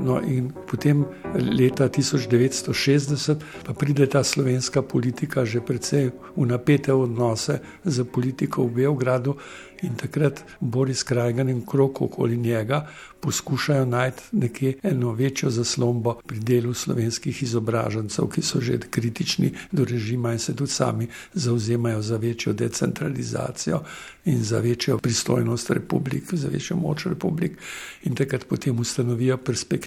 No, 0.00 0.20
in 0.24 0.52
potem 0.66 1.04
leta 1.34 1.88
1960 1.88 3.36
pa 3.64 3.72
pride 3.74 4.06
ta 4.06 4.24
slovenska 4.24 4.82
politika 4.82 5.44
že 5.44 5.60
precej 5.60 6.10
v 6.36 6.46
napete 6.48 6.92
odnose 6.92 7.60
z 7.84 8.04
politiko 8.08 8.64
v 8.64 8.84
Beogradu 8.84 9.36
in 9.82 9.96
takrat 9.96 10.44
Boris 10.60 11.02
Krajgan 11.02 11.48
in 11.48 11.64
krok 11.66 12.02
okoli 12.02 12.36
njega 12.36 12.86
poskušajo 13.20 13.84
najti 13.84 14.22
nekje 14.32 14.74
eno 14.82 15.12
večjo 15.12 15.50
zaslombo 15.50 16.14
pri 16.26 16.38
delu 16.38 16.74
slovenskih 16.74 17.42
izobražencev, 17.42 18.28
ki 18.28 18.42
so 18.42 18.60
že 18.60 18.78
kritični 18.78 19.52
do 19.72 19.84
režima 19.84 20.32
in 20.32 20.38
se 20.38 20.56
tudi 20.56 20.70
sami 20.70 21.08
zauzemajo 21.32 22.02
za 22.02 22.16
večjo 22.16 22.52
decentralizacijo 22.52 23.82
in 24.24 24.42
za 24.44 24.58
večjo 24.58 24.98
pristojnost 24.98 25.70
republik, 25.70 26.34
za 26.34 26.48
večjo 26.48 26.76
moč 26.76 27.06
republik. 27.06 27.58
In 28.02 28.14
takrat 28.14 28.44
potem 28.48 28.78
ustanovijo 28.78 29.36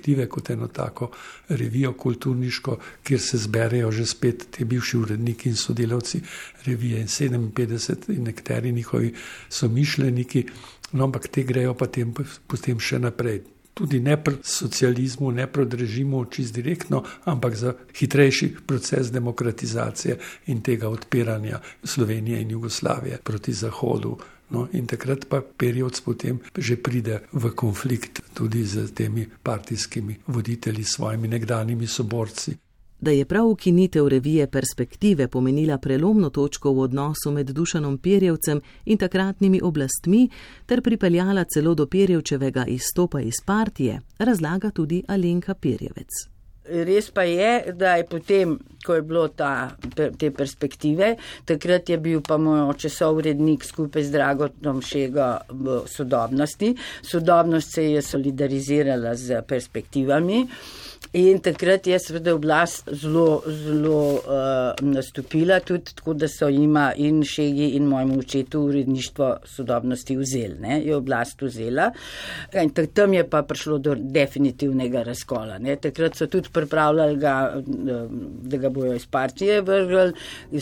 perspektive 0.03 0.29
kot 0.29 0.49
eno 0.49 0.67
tako 0.67 1.11
revijo 1.49 1.93
kulturniško, 1.93 2.77
kjer 3.03 3.19
se 3.19 3.37
zberejo 3.37 3.91
že 3.91 4.05
spet 4.05 4.47
ti 4.51 4.65
bivši 4.65 4.97
uredniki 4.97 5.49
in 5.49 5.55
sodelavci 5.55 6.21
revije 6.65 7.01
in 7.01 7.07
57 7.07 8.15
in 8.15 8.23
nekateri 8.23 8.71
njihovi 8.71 9.13
somišljeniki 9.49 10.45
no, 10.91 11.03
ampak 11.03 11.27
te 11.27 11.43
grejo 11.43 11.73
pa 11.73 11.87
tem, 11.87 12.13
potem 12.47 12.79
še 12.79 12.99
naprej. 12.99 13.41
Tudi 13.73 13.99
ne 13.99 14.17
pri 14.23 14.35
socializmu, 14.43 15.31
ne 15.31 15.47
pri 15.47 15.65
režimu, 15.65 16.25
čist 16.25 16.53
direktno, 16.53 17.03
ampak 17.25 17.55
za 17.55 17.73
hitrejši 17.97 18.51
proces 18.67 19.09
demokratizacije 19.11 20.17
in 20.47 20.61
tega 20.61 20.89
odpiranja 20.89 21.59
Slovenije 21.83 22.41
in 22.41 22.51
Jugoslavije 22.51 23.17
proti 23.23 23.53
Zahodu. 23.53 24.17
No, 24.53 24.67
in 24.71 24.85
takrat 24.85 25.25
pa 25.29 25.41
period 25.41 25.97
potem 26.05 26.39
že 26.57 26.77
pride 26.77 27.25
v 27.33 27.53
konflikt 27.57 28.21
tudi 28.33 28.65
z 28.65 28.93
temi 28.93 29.25
partijskimi 29.43 30.19
voditelji, 30.27 30.83
svojimi 30.83 31.27
nekdanjimi 31.27 31.87
soborci 31.87 32.57
da 33.03 33.11
je 33.11 33.25
prav 33.25 33.47
ukinitev 33.47 34.07
revije 34.07 34.47
Perspektive 34.47 35.27
pomenila 35.27 35.77
prelomno 35.77 36.29
točko 36.29 36.71
v 36.71 36.79
odnosu 36.79 37.31
med 37.31 37.49
Dušanom 37.49 37.97
Pirjevcem 37.97 38.61
in 38.85 38.97
takratnimi 38.97 39.61
oblastmi 39.63 40.29
ter 40.65 40.81
pripeljala 40.81 41.43
celo 41.43 41.75
do 41.75 41.85
Pirjevčevega 41.85 42.65
izstopa 42.65 43.21
iz 43.21 43.43
partije, 43.45 44.01
razlaga 44.17 44.71
tudi 44.71 45.03
Alenka 45.07 45.53
Pirjevec. 45.53 46.33
Res 46.63 47.10
pa 47.12 47.26
je, 47.28 47.73
da 47.76 47.97
je 47.99 48.06
potem, 48.08 48.54
ko 48.86 48.95
je 48.95 49.02
bilo 49.04 49.26
ta, 49.36 49.76
te 49.91 50.30
perspektive, 50.32 51.10
takrat 51.43 51.89
je 51.91 51.97
bil 51.99 52.21
pa 52.23 52.38
moj 52.39 52.69
oče 52.71 52.88
sovrednik 52.88 53.65
skupaj 53.67 54.06
z 54.08 54.13
Dragotom 54.15 54.80
Šega 54.80 55.28
v 55.52 55.82
sodobnosti. 55.91 56.71
Sodobnost 57.04 57.76
se 57.76 57.84
je 57.91 58.02
solidarizirala 58.02 59.15
z 59.15 59.41
perspektivami. 59.47 60.45
In 61.13 61.38
takrat 61.45 61.86
je 61.86 61.97
seveda 62.02 62.34
oblast 62.34 62.88
zelo, 62.97 63.43
zelo 63.45 63.97
uh, 64.17 64.80
nastopila, 64.82 65.60
tudi 65.62 65.93
tako, 65.93 66.15
da 66.17 66.26
so 66.28 66.47
jima 66.49 66.88
in 66.97 67.19
šegi 67.21 67.67
in 67.78 67.86
mojemu 67.86 68.17
očetu 68.19 68.62
uredništvo 68.71 69.28
sodobnosti 69.45 70.17
vzeli, 70.17 70.58
ne, 70.60 70.80
je 70.82 70.95
oblast 70.95 71.41
vzela. 71.41 71.91
In 72.63 72.73
tam 72.73 73.13
je 73.13 73.28
pa 73.30 73.43
prišlo 73.43 73.78
do 73.78 73.93
definitivnega 73.95 75.04
razkola. 75.04 75.60
Ne. 75.62 75.76
Takrat 75.76 76.17
so 76.17 76.28
tudi 76.28 76.49
pripravljali 76.54 77.17
ga, 77.21 77.36
eh, 77.62 78.10
da 78.41 78.58
ga 78.58 78.73
bojo 78.73 78.97
iz 78.97 79.06
partije 79.06 79.62
vrgli, 79.62 80.13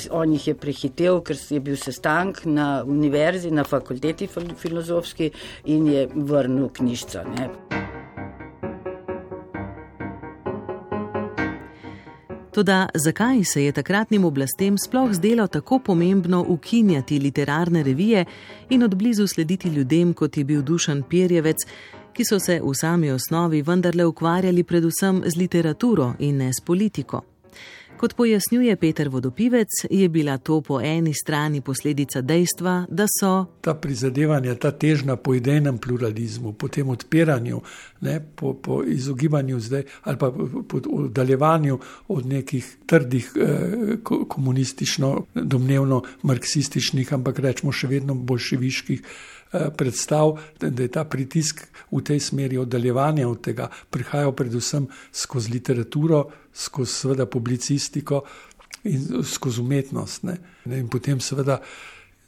on 0.09 0.33
jih 0.33 0.47
je 0.47 0.55
prehitev, 0.55 1.21
ker 1.23 1.39
je 1.49 1.59
bil 1.63 1.79
sestank 1.79 2.43
na 2.45 2.83
univerzi, 2.83 3.51
na 3.51 3.63
fakulteti 3.63 4.27
filozofski 4.59 5.31
in 5.65 5.87
je 5.87 6.07
vrnil 6.13 6.69
knjižco. 6.75 7.23
Ne. 7.37 8.00
Toda 12.53 12.89
zakaj 12.93 13.43
se 13.43 13.63
je 13.63 13.71
takratnim 13.71 14.25
oblastem 14.25 14.77
sploh 14.77 15.13
zdelo 15.13 15.47
tako 15.47 15.79
pomembno 15.79 16.45
ukinjati 16.47 17.19
literarne 17.19 17.83
revije 17.83 18.25
in 18.69 18.83
odblizu 18.83 19.27
slediti 19.27 19.69
ljudem, 19.69 20.13
kot 20.13 20.37
je 20.37 20.43
bil 20.43 20.61
Dušan 20.61 21.03
Pirjevec, 21.09 21.57
ki 22.13 22.25
so 22.25 22.39
se 22.39 22.59
v 22.63 22.73
sami 22.73 23.11
osnovi 23.11 23.61
vendarle 23.61 24.05
ukvarjali 24.05 24.63
predvsem 24.63 25.23
z 25.25 25.37
literaturo 25.37 26.13
in 26.19 26.37
ne 26.37 26.53
s 26.53 26.61
politiko? 26.65 27.30
Kot 28.01 28.13
pojasnjuje 28.13 28.75
Peter 28.75 29.09
Vodopivec, 29.09 29.67
je 29.89 30.09
bila 30.09 30.37
to 30.37 30.61
po 30.61 30.79
eni 30.81 31.13
strani 31.13 31.61
posledica 31.61 32.21
dejstva, 32.21 32.85
da 32.89 33.05
so 33.05 33.45
ta 33.61 33.75
prizadevanja, 33.77 34.55
ta 34.55 34.71
težnja 34.71 35.15
po 35.21 35.35
idejnem 35.37 35.77
pluralizmu, 35.77 36.53
po 36.53 36.67
tem 36.67 36.89
odpiranju, 36.89 37.61
ne, 38.01 38.15
po, 38.35 38.55
po 38.57 38.81
izogibanju 38.83 39.59
zdaj 39.59 39.83
ali 40.03 40.17
pa 40.17 40.31
po 40.67 40.81
oddaljevanju 40.91 41.77
od 42.07 42.25
nekih 42.25 42.77
trdih 42.85 43.31
eh, 43.35 43.97
komunistično, 44.27 45.25
domnevno 45.35 46.01
marksističnih, 46.23 47.13
ampak 47.13 47.39
rečemo 47.39 47.71
še 47.71 47.87
vedno 47.87 48.15
bolševiških. 48.15 49.05
Eh, 49.53 49.69
predstav, 49.77 50.39
da 50.59 50.83
je 50.83 50.87
ta 50.87 51.03
pritisk 51.03 51.67
v 51.91 51.99
tej 52.03 52.19
smeri 52.19 52.57
oddaljevanja 52.57 53.27
od 53.27 53.41
tega 53.43 53.67
prihajal 53.89 54.31
predvsem 54.31 54.87
skozi 55.11 55.51
literaturo, 55.51 56.23
skozi 56.53 56.93
seveda 56.93 57.25
publicistiko 57.25 58.21
in 58.83 59.23
skozi 59.23 59.61
umetnost. 59.61 60.23
Ne. 60.23 60.37
In 60.65 60.87
potem 60.87 61.19
seveda 61.19 61.59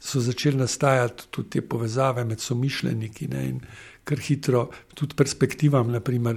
so 0.00 0.20
začeli 0.20 0.60
nastajati 0.60 1.30
tudi 1.30 1.50
te 1.50 1.62
povezave 1.62 2.24
med 2.24 2.40
somišljeniki 2.40 3.28
ne, 3.32 3.46
in 3.48 3.60
kar 4.04 4.20
hitro 4.20 4.68
tudi 4.94 5.16
perspektivam, 5.16 5.88
naprimer 5.96 6.36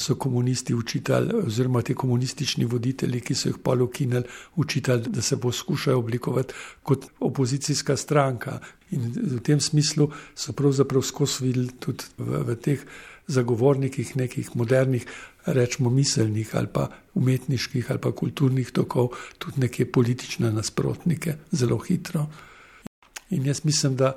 so 0.00 0.14
komunisti 0.14 0.74
učitelji, 0.74 1.34
oziroma 1.46 1.82
ti 1.82 1.94
komunistični 1.94 2.64
voditelji, 2.64 3.20
ki 3.20 3.34
so 3.34 3.48
jih 3.48 3.58
pol 3.62 3.82
ukinili, 3.82 4.24
učitelji, 4.56 5.12
da 5.12 5.22
se 5.22 5.40
poskušajo 5.40 5.98
oblikovati 5.98 6.54
kot 6.82 7.06
opozicijska 7.20 7.96
stranka. 7.96 8.58
In 8.90 9.12
v 9.14 9.40
tem 9.44 9.60
smislu 9.60 10.10
so 10.34 10.52
pravzaprav 10.52 11.02
skozi 11.02 11.44
videli 11.44 11.76
tudi 11.78 12.04
v, 12.18 12.42
v 12.48 12.56
teh 12.56 12.86
zagovornikih 13.30 14.16
nekih 14.16 14.56
modernih, 14.56 15.06
rečemo, 15.46 15.90
miselnih 15.90 16.56
ali 16.56 16.68
pa 16.72 16.88
umetniških 17.14 17.90
ali 17.90 18.00
pa 18.00 18.12
kulturnih 18.12 18.72
tokov, 18.72 19.14
tudi 19.38 19.60
neke 19.60 19.86
politične 19.86 20.52
nasprotnike, 20.52 21.36
zelo 21.52 21.78
hitro. 21.78 22.26
In 23.30 23.46
jaz 23.46 23.64
mislim, 23.64 23.96
da 23.96 24.16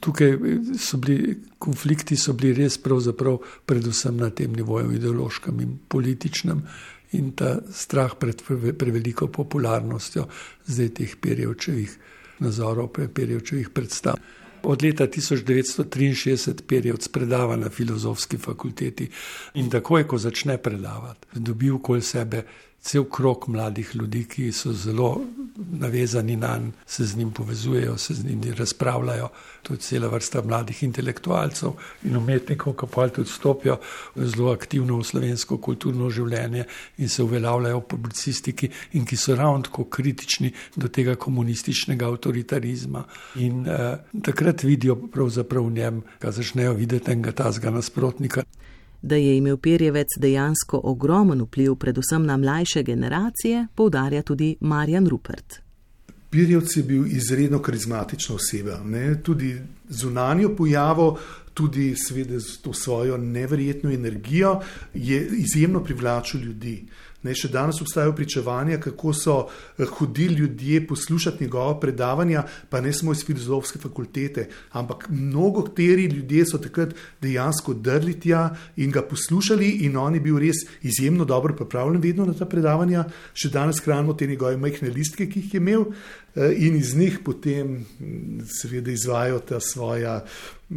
tukaj 0.00 0.36
so 0.78 0.98
bili 0.98 1.38
konflikti, 1.58 2.16
so 2.16 2.32
bili 2.32 2.54
res 2.62 2.78
pravzaprav 2.78 3.38
predvsem 3.66 4.16
na 4.16 4.30
tem 4.30 4.52
nivoju, 4.56 4.92
ideološkem 4.96 5.60
in 5.60 5.78
političnem, 5.88 6.62
in 7.12 7.32
ta 7.32 7.58
strah 7.72 8.14
pred 8.20 8.42
preveliko 8.78 9.28
popularnostjo 9.32 10.26
zdaj 10.66 10.88
teh 11.00 11.16
perjevčevih 11.20 11.96
nazorov, 12.44 12.92
perjevčevih 13.14 13.70
predstav. 13.70 14.18
Od 14.62 14.82
leta 14.82 15.06
1963 15.06 16.62
Perjevc 16.66 17.08
predava 17.08 17.56
na 17.56 17.70
filozofski 17.70 18.38
fakulteti 18.38 19.08
in 19.54 19.70
takoj, 19.70 20.04
ko 20.06 20.18
začne 20.18 20.58
predavati, 20.58 21.38
dobi 21.38 21.70
okoli 21.70 22.02
sebe 22.02 22.42
cel 22.80 23.04
krok 23.04 23.48
mladih 23.48 23.90
ljudi, 23.94 24.24
ki 24.24 24.52
so 24.52 24.72
zelo 24.72 25.20
navezani 25.56 26.36
na 26.36 26.56
njega, 26.58 26.72
se 26.86 27.04
z 27.04 27.16
njim 27.16 27.30
povezujejo, 27.30 27.98
se 27.98 28.14
z 28.14 28.24
njim 28.24 28.40
razpravljajo. 28.56 29.28
To 29.62 29.74
je 29.74 29.78
cela 29.78 30.08
vrsta 30.08 30.42
mladih 30.42 30.82
intelektualcev 30.82 31.70
in 32.04 32.16
umetnikov, 32.16 32.74
ki 32.74 32.86
pa 32.94 33.08
tudi 33.08 33.30
stopijo 33.30 33.78
zelo 34.16 34.52
aktivno 34.52 34.98
v 34.98 35.04
slovensko 35.04 35.58
kulturno 35.58 36.10
življenje 36.10 36.64
in 36.98 37.08
se 37.08 37.22
uveljavljajo 37.22 37.78
v 37.78 37.88
publicistiki, 37.88 38.70
in 38.92 39.04
ki 39.04 39.16
so 39.16 39.36
ravno 39.36 39.62
tako 39.62 39.84
kritični 39.84 40.52
do 40.76 40.88
tega 40.88 41.14
komunističnega 41.14 42.08
avtoritarizma. 42.08 43.04
In 43.36 43.66
eh, 43.66 43.98
takrat 44.24 44.62
vidijo 44.62 44.96
pravzaprav 44.96 45.66
v 45.66 45.72
njem, 45.72 46.02
da 46.20 46.32
začnejo 46.32 46.72
videti 46.72 47.12
enega 47.12 47.32
tazga 47.32 47.70
nasprotnika. 47.70 48.42
Da 49.02 49.16
je 49.16 49.36
imel 49.36 49.56
Perjevec 49.56 50.18
dejansko 50.20 50.80
ogromen 50.84 51.42
vpliv 51.42 51.74
predvsem 51.74 52.26
na 52.26 52.36
mlajše 52.36 52.82
generacije, 52.82 53.66
poudarja 53.74 54.22
tudi 54.22 54.56
Marjan 54.60 55.06
Rupert. 55.06 55.60
Pirjevc 56.30 56.76
je 56.76 56.82
bil 56.82 57.06
izredno 57.06 57.62
karizmatična 57.62 58.34
oseba, 58.34 58.80
ne? 58.84 59.22
tudi 59.22 59.60
zunanjo 59.88 60.56
pojavo, 60.56 61.18
tudi 61.54 61.96
seveda 61.96 62.38
z 62.38 62.58
to 62.62 62.72
svojo 62.72 63.16
neverjetno 63.16 63.90
energijo, 63.90 64.60
je 64.94 65.28
izjemno 65.32 65.84
privlačil 65.84 66.40
ljudi. 66.40 66.84
Ne, 67.26 67.32
še 67.34 67.48
danes 67.50 67.80
obstajajo 67.82 68.12
pričevanja, 68.14 68.76
kako 68.78 69.12
so 69.16 69.32
eh, 69.42 69.88
hodili 69.98 70.36
ljudje 70.38 70.84
poslušati 70.86 71.44
njegova 71.44 71.74
predavanja, 71.80 72.44
pa 72.70 72.80
ne 72.80 72.92
samo 72.94 73.12
iz 73.12 73.24
filozofske 73.26 73.80
fakultete, 73.82 74.46
ampak 74.78 75.08
mnogo 75.10 75.64
teri 75.74 76.04
ljudje 76.12 76.44
so 76.46 76.62
takrat 76.62 76.94
dejansko 77.22 77.74
drli 77.74 78.14
tja 78.22 78.44
in 78.76 78.94
ga 78.94 79.02
poslušali, 79.02 79.72
in 79.88 79.98
on 79.98 80.14
je 80.14 80.22
bil 80.22 80.38
res 80.38 80.62
izjemno 80.86 81.26
dobro 81.26 81.58
pripravljen 81.58 82.02
vedno 82.02 82.28
na 82.28 82.38
ta 82.38 82.46
predavanja. 82.46 83.08
Še 83.34 83.50
danes 83.50 83.82
hranimo 83.82 84.14
te 84.14 84.30
njegove 84.30 84.56
majhne 84.56 84.94
listke, 84.94 85.26
ki 85.26 85.42
jih 85.42 85.58
je 85.58 85.64
imel, 85.64 85.88
eh, 86.38 86.54
in 86.54 86.78
iz 86.78 86.94
njih 86.94 87.18
potem 87.26 87.80
mm, 87.82 88.46
seveda 88.62 88.94
izvajo 88.94 89.42
svoja, 89.58 90.20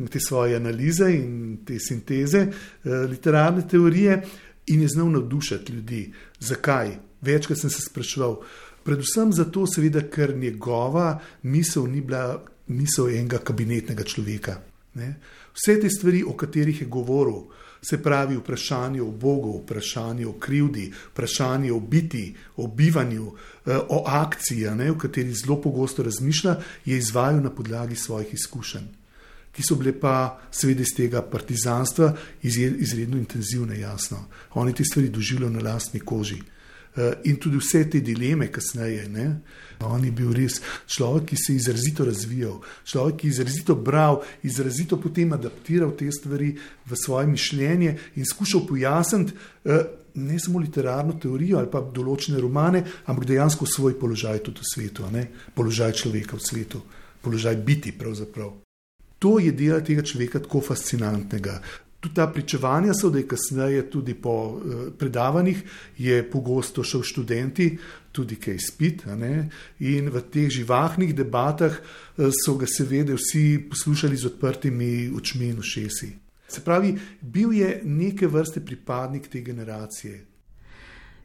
te 0.09 0.19
svoje 0.19 0.57
analize 0.57 1.13
in 1.13 1.59
te 1.67 1.77
sinteze 1.77 2.47
eh, 2.49 3.03
literarne 3.11 3.67
teorije 3.67 4.23
in 4.71 4.81
je 4.81 4.87
znal 4.87 5.11
navdušiti 5.11 5.73
ljudi. 5.73 6.13
Zakaj? 6.39 6.97
Večkrat 7.21 7.59
sem 7.59 7.69
se 7.69 7.81
spraševal. 7.81 8.39
Predvsem 8.83 9.33
zato, 9.33 9.67
seveda, 9.67 10.01
ker 10.09 10.35
njegova 10.37 11.19
misel 11.43 11.85
ni 11.91 12.01
bila 12.01 12.41
misel 12.67 13.09
enega 13.09 13.37
kabinetnega 13.37 14.03
človeka. 14.03 14.61
Ne? 14.93 15.15
Vse 15.53 15.79
te 15.81 15.89
stvari, 15.89 16.23
o 16.23 16.33
katerih 16.33 16.81
je 16.81 16.87
govoril, 16.87 17.43
se 17.81 17.97
pravi 18.03 18.37
vprašanje 18.37 19.01
o 19.01 19.11
Bogu, 19.11 19.61
vprašanje 19.63 20.27
o 20.27 20.33
krivdi, 20.39 20.91
vprašanje 21.13 21.71
o 21.73 21.79
biti, 21.79 22.35
o 22.55 22.67
bivanju, 22.67 23.31
eh, 23.65 23.77
o 23.89 24.03
akciji, 24.07 24.69
ne, 24.77 24.91
o 24.91 24.97
kateri 24.97 25.33
zelo 25.33 25.61
pogosto 25.61 26.03
razmišlja, 26.03 26.55
je 26.85 26.97
izvajal 26.97 27.41
na 27.41 27.49
podlagi 27.49 27.95
svojih 27.95 28.33
izkušenj 28.33 29.00
ki 29.51 29.63
so 29.67 29.75
bile 29.75 29.93
pa, 29.99 30.39
seveda, 30.51 30.81
iz 30.81 30.95
tega 30.97 31.21
partizanstva 31.21 32.13
izredno 32.43 33.17
intenzivne, 33.17 33.79
jasno. 33.79 34.25
Oni 34.59 34.73
te 34.73 34.85
stvari 34.85 35.09
doživljajo 35.09 35.51
na 35.51 35.71
lastni 35.71 35.99
koži. 35.99 36.41
Eh, 36.95 37.13
in 37.23 37.37
tudi 37.39 37.55
vse 37.55 37.85
te 37.89 38.01
dileme, 38.03 38.49
kasneje. 38.51 39.07
Ne? 39.07 39.25
On 39.87 40.03
je 40.03 40.11
bil 40.11 40.33
res 40.35 40.57
človek, 40.91 41.29
ki 41.29 41.37
se 41.39 41.53
je 41.53 41.61
izrazito 41.61 42.03
razvijal, 42.05 42.57
človek, 42.83 43.15
ki 43.21 43.27
je 43.27 43.31
izrazito 43.31 43.75
bral, 43.75 44.19
izrazito 44.43 44.99
potem 44.99 45.31
adaptiral 45.31 45.93
te 45.95 46.11
stvari 46.11 46.51
v 46.85 46.97
svoje 46.99 47.29
mišljenje 47.31 47.95
in 48.19 48.27
skušal 48.27 48.65
pojasniti 48.67 49.33
eh, 49.63 49.85
ne 50.15 50.39
samo 50.39 50.59
literarno 50.59 51.15
teorijo 51.15 51.61
ali 51.61 51.71
pa 51.71 51.79
določene 51.79 52.41
romane, 52.43 52.83
ampak 53.07 53.29
dejansko 53.29 53.65
svoj 53.65 53.95
položaj 53.95 54.43
tudi 54.43 54.59
v 54.59 54.73
svetu, 54.73 55.07
ne? 55.15 55.29
položaj 55.55 55.95
človeka 56.03 56.35
v 56.35 56.43
svetu, 56.43 56.83
položaj 57.23 57.55
biti 57.55 57.95
pravzaprav. 57.95 58.60
To 59.21 59.37
je 59.39 59.51
del 59.53 59.83
tega 59.85 60.01
človeka 60.01 60.41
tako 60.41 60.63
fascinantnega. 60.65 61.59
Tudi 62.01 62.15
ta 62.17 62.25
pričevanja 62.33 62.95
so, 62.97 63.11
da 63.13 63.19
je 63.21 63.27
kasneje, 63.29 63.83
tudi 63.93 64.15
po 64.17 64.31
uh, 64.33 64.79
predavanjih, 64.97 65.59
je 65.97 66.23
pogosto 66.29 66.81
šel 66.83 67.03
študenti, 67.05 67.67
tudi 68.11 68.35
kaj 68.41 68.57
spit. 68.57 69.03
In 69.79 70.09
v 70.09 70.23
teh 70.33 70.49
živahnih 70.49 71.13
debatah 71.15 71.77
uh, 71.77 72.31
so 72.33 72.55
ga 72.57 72.65
seveda 72.65 73.13
vsi 73.13 73.67
poslušali 73.69 74.17
z 74.17 74.25
odprtimi 74.31 75.11
očmi 75.17 75.51
in 75.53 75.59
ušesi. 75.59 76.09
Se 76.47 76.63
pravi, 76.65 76.95
bil 77.21 77.53
je 77.53 77.81
neke 77.85 78.27
vrste 78.27 78.65
pripadnik 78.65 79.27
te 79.29 79.41
generacije. 79.41 80.25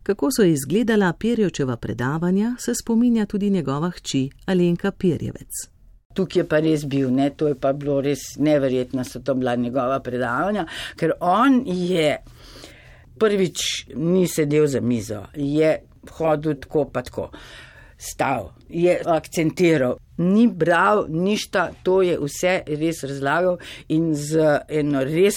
Kako 0.02 0.28
so 0.30 0.44
izgledala 0.44 1.12
Pirjevčeva 1.12 1.76
predavanja, 1.76 2.54
se 2.58 2.74
spominja 2.74 3.26
tudi 3.26 3.50
njegova 3.50 3.90
hči 3.90 4.30
Alenka 4.46 4.90
Pirjevec. 4.90 5.75
Tukaj 6.16 6.40
je 6.40 6.46
pa 6.48 6.60
res 6.64 6.86
bil, 6.88 7.10
ne? 7.12 7.28
to 7.36 7.50
je 7.50 7.58
pa 7.60 7.74
bilo 7.76 7.98
res 8.00 8.34
neverjetno, 8.40 9.04
so 9.04 9.20
to 9.20 9.34
bila 9.36 9.56
njegova 9.60 10.00
predavanja, 10.00 10.64
ker 10.96 11.12
on 11.20 11.60
je 11.66 12.16
prvič 13.18 13.86
ni 13.94 14.26
sedel 14.28 14.66
za 14.66 14.80
mizo, 14.80 15.26
je 15.34 15.76
hodil 16.16 16.56
tako 16.60 16.86
pa 16.92 17.02
tako, 17.02 17.30
stal, 17.98 18.52
je 18.68 19.00
akcentiral, 19.06 19.96
ni 20.16 20.46
bral 20.48 21.04
ništa, 21.08 21.70
to 21.82 22.00
je 22.02 22.16
vse 22.20 22.62
res 22.66 23.02
razlagal 23.04 23.58
in 23.92 24.14
z 24.14 24.60
eno 24.68 25.02
res 25.04 25.36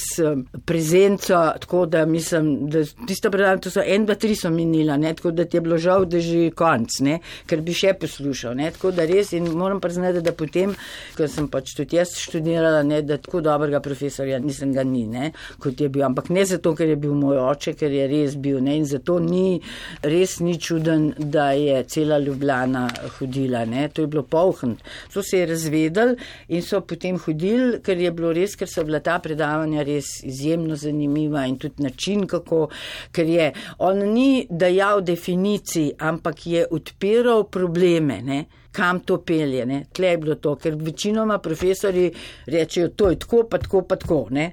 prezenco, 0.66 1.40
tako 1.60 1.86
da 1.86 2.06
mislim, 2.06 2.70
da 2.70 2.84
tisto 3.08 3.32
predavanje, 3.32 3.62
to 3.62 3.74
so 3.74 3.84
en, 3.84 4.06
dva, 4.08 4.16
tri 4.16 4.36
so 4.40 4.52
minila, 4.54 4.98
ne, 4.98 5.14
tako 5.16 5.32
da 5.32 5.46
ti 5.46 5.58
je 5.58 5.62
bilo 5.62 5.78
žal, 5.78 6.06
da 6.06 6.20
že 6.24 6.50
konc, 6.56 7.00
ne, 7.04 7.20
ker 7.48 7.64
bi 7.66 7.76
še 7.76 7.94
poslušal, 8.00 8.56
ne, 8.56 8.70
tako 8.76 8.94
da 8.96 9.08
res 9.10 9.34
in 9.36 9.50
moram 9.52 9.82
priznati, 9.84 10.24
da 10.24 10.32
potem, 10.32 10.76
ker 11.18 11.28
sem 11.32 11.50
pač 11.52 11.76
tudi 11.76 12.00
jaz 12.00 12.16
študirala, 12.16 12.84
ne, 12.88 13.02
da 13.04 13.20
tako 13.20 13.44
dobrega 13.44 13.84
profesorja 13.84 14.40
nisem 14.40 14.72
ga 14.76 14.88
ni, 14.88 15.04
ne, 15.12 15.34
kot 15.60 15.82
je 15.82 15.92
bil, 15.92 16.06
ampak 16.08 16.32
ne 16.32 16.46
zato, 16.48 16.74
ker 16.78 16.88
je 16.88 17.00
bil 17.00 17.18
moj 17.20 17.42
oče, 17.50 17.76
ker 17.80 17.92
je 17.92 18.08
res 18.08 18.40
bil, 18.40 18.62
ne, 18.64 18.78
in 18.80 18.88
zato 18.88 19.20
ni, 19.20 19.60
res 20.08 20.40
ni 20.40 20.56
čuden, 20.56 21.12
da 21.20 21.52
je 21.58 21.84
cela 21.92 22.20
Ljubljana 22.24 22.88
hodila, 23.20 23.66
ne, 23.66 23.88
to 23.90 24.02
je 24.02 24.08
bilo 24.08 24.24
polhn. 24.24 24.76
So 25.10 25.24
se 25.24 25.46
razvedeli 25.46 26.16
in 26.56 26.62
so 26.66 26.82
potem 26.82 27.18
hodili, 27.20 27.80
ker 27.84 27.98
je 27.98 28.12
bilo 28.16 28.32
res, 28.36 28.56
ker 28.56 28.70
so 28.70 28.84
bila 28.88 29.02
ta 29.06 29.20
predavanja 29.24 29.84
res 29.88 30.20
izjemno 30.24 30.76
zanimiva 30.76 31.46
in 31.48 31.58
tudi 31.62 31.84
način, 31.84 32.28
kako, 32.28 32.68
ker 33.12 33.28
je 33.30 33.52
on 33.86 34.06
ni 34.14 34.48
dajal 34.50 35.02
definicij, 35.02 35.92
ampak 36.00 36.48
je 36.48 36.66
odpiral 36.72 37.46
probleme. 37.52 38.22
Ne? 38.22 38.46
Kam 38.72 39.00
to 39.02 39.20
pelje, 39.26 39.66
ne? 39.66 39.84
tle 39.94 40.14
je 40.14 40.18
bilo 40.18 40.36
to, 40.36 40.56
ker 40.56 40.78
večinoma 40.78 41.40
profesori 41.42 42.10
rečejo, 42.48 42.94
to 42.96 43.10
je 43.10 43.20
tako, 43.20 43.44
pa 43.50 43.58
tako, 43.58 43.82
pa 43.82 43.96
tako. 43.96 44.26
Ne, 44.32 44.52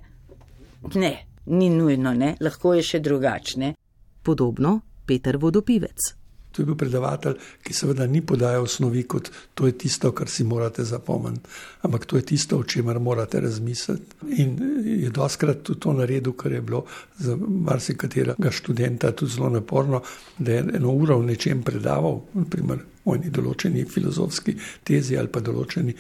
ne 0.95 1.15
ni 1.47 1.71
nujno, 1.71 2.15
ne? 2.15 2.35
lahko 2.41 2.75
je 2.75 2.83
še 2.83 3.01
drugačne. 3.01 3.75
Podobno 4.23 4.81
Peter 5.07 5.39
Vodopivec. 5.39 6.26
To 6.57 6.63
je 6.63 6.67
bil 6.67 6.77
predavatelj, 6.81 7.35
ki 7.63 7.75
seveda 7.77 8.07
ni 8.09 8.23
podajal 8.25 8.65
osnovi 8.65 9.03
kot 9.05 9.29
to 9.55 9.67
je 9.69 9.75
tisto, 9.77 10.09
kar 10.17 10.31
si 10.33 10.45
morate 10.45 10.85
zapomniti, 10.89 11.51
ampak 11.85 12.07
to 12.09 12.17
je 12.17 12.25
tisto, 12.33 12.57
o 12.59 12.65
čemer 12.65 12.97
morate 12.99 13.41
razmisliti. 13.45 14.17
In 14.41 14.57
je 15.03 15.11
doskrat 15.13 15.61
tudi 15.63 15.81
to 15.81 15.93
naredil, 15.93 16.33
kar 16.33 16.53
je 16.53 16.63
bilo 16.65 16.87
za 17.19 17.37
marsikaterega 17.37 18.51
študenta 18.51 19.13
tudi 19.13 19.33
zelo 19.33 19.51
naporno, 19.53 20.01
da 20.39 20.53
je 20.53 20.65
eno 20.81 20.97
uro 20.97 21.19
v 21.21 21.35
nečem 21.35 21.61
predaval, 21.63 22.23
naprimer 22.35 22.81
o 23.05 23.15
eni 23.15 23.31
določeni 23.31 23.85
filozofski 23.85 24.57
tezi 24.85 25.19
ali 25.21 25.29
pa 25.29 25.45
določeni 25.45 25.93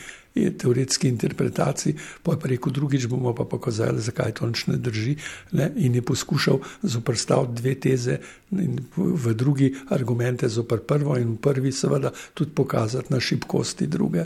teoretski 0.58 1.08
interpretaciji, 1.08 1.94
pa 2.22 2.32
je 2.32 2.40
pa 2.40 2.48
rekel, 2.48 2.72
drugič 2.72 3.06
bomo 3.06 3.34
pa 3.34 3.44
pokazali, 3.44 4.00
zakaj 4.00 4.34
to 4.36 4.46
nič 4.46 4.66
ne 4.66 4.76
drži. 4.76 5.16
Ne? 5.52 5.70
In 5.76 5.94
je 5.94 6.02
poskušal 6.02 6.60
zoprstaviti 6.82 7.62
dve 7.62 7.74
teze 7.74 8.18
in 8.50 8.78
v 8.96 9.34
drugi 9.34 9.74
argumente 9.90 10.48
zopr 10.48 10.84
prvo 10.86 11.16
in 11.16 11.36
v 11.36 11.40
prvi 11.40 11.72
seveda 11.72 12.12
tudi 12.34 12.50
pokazati 12.54 13.12
na 13.12 13.20
šibkosti 13.20 13.86
druge. 13.86 14.24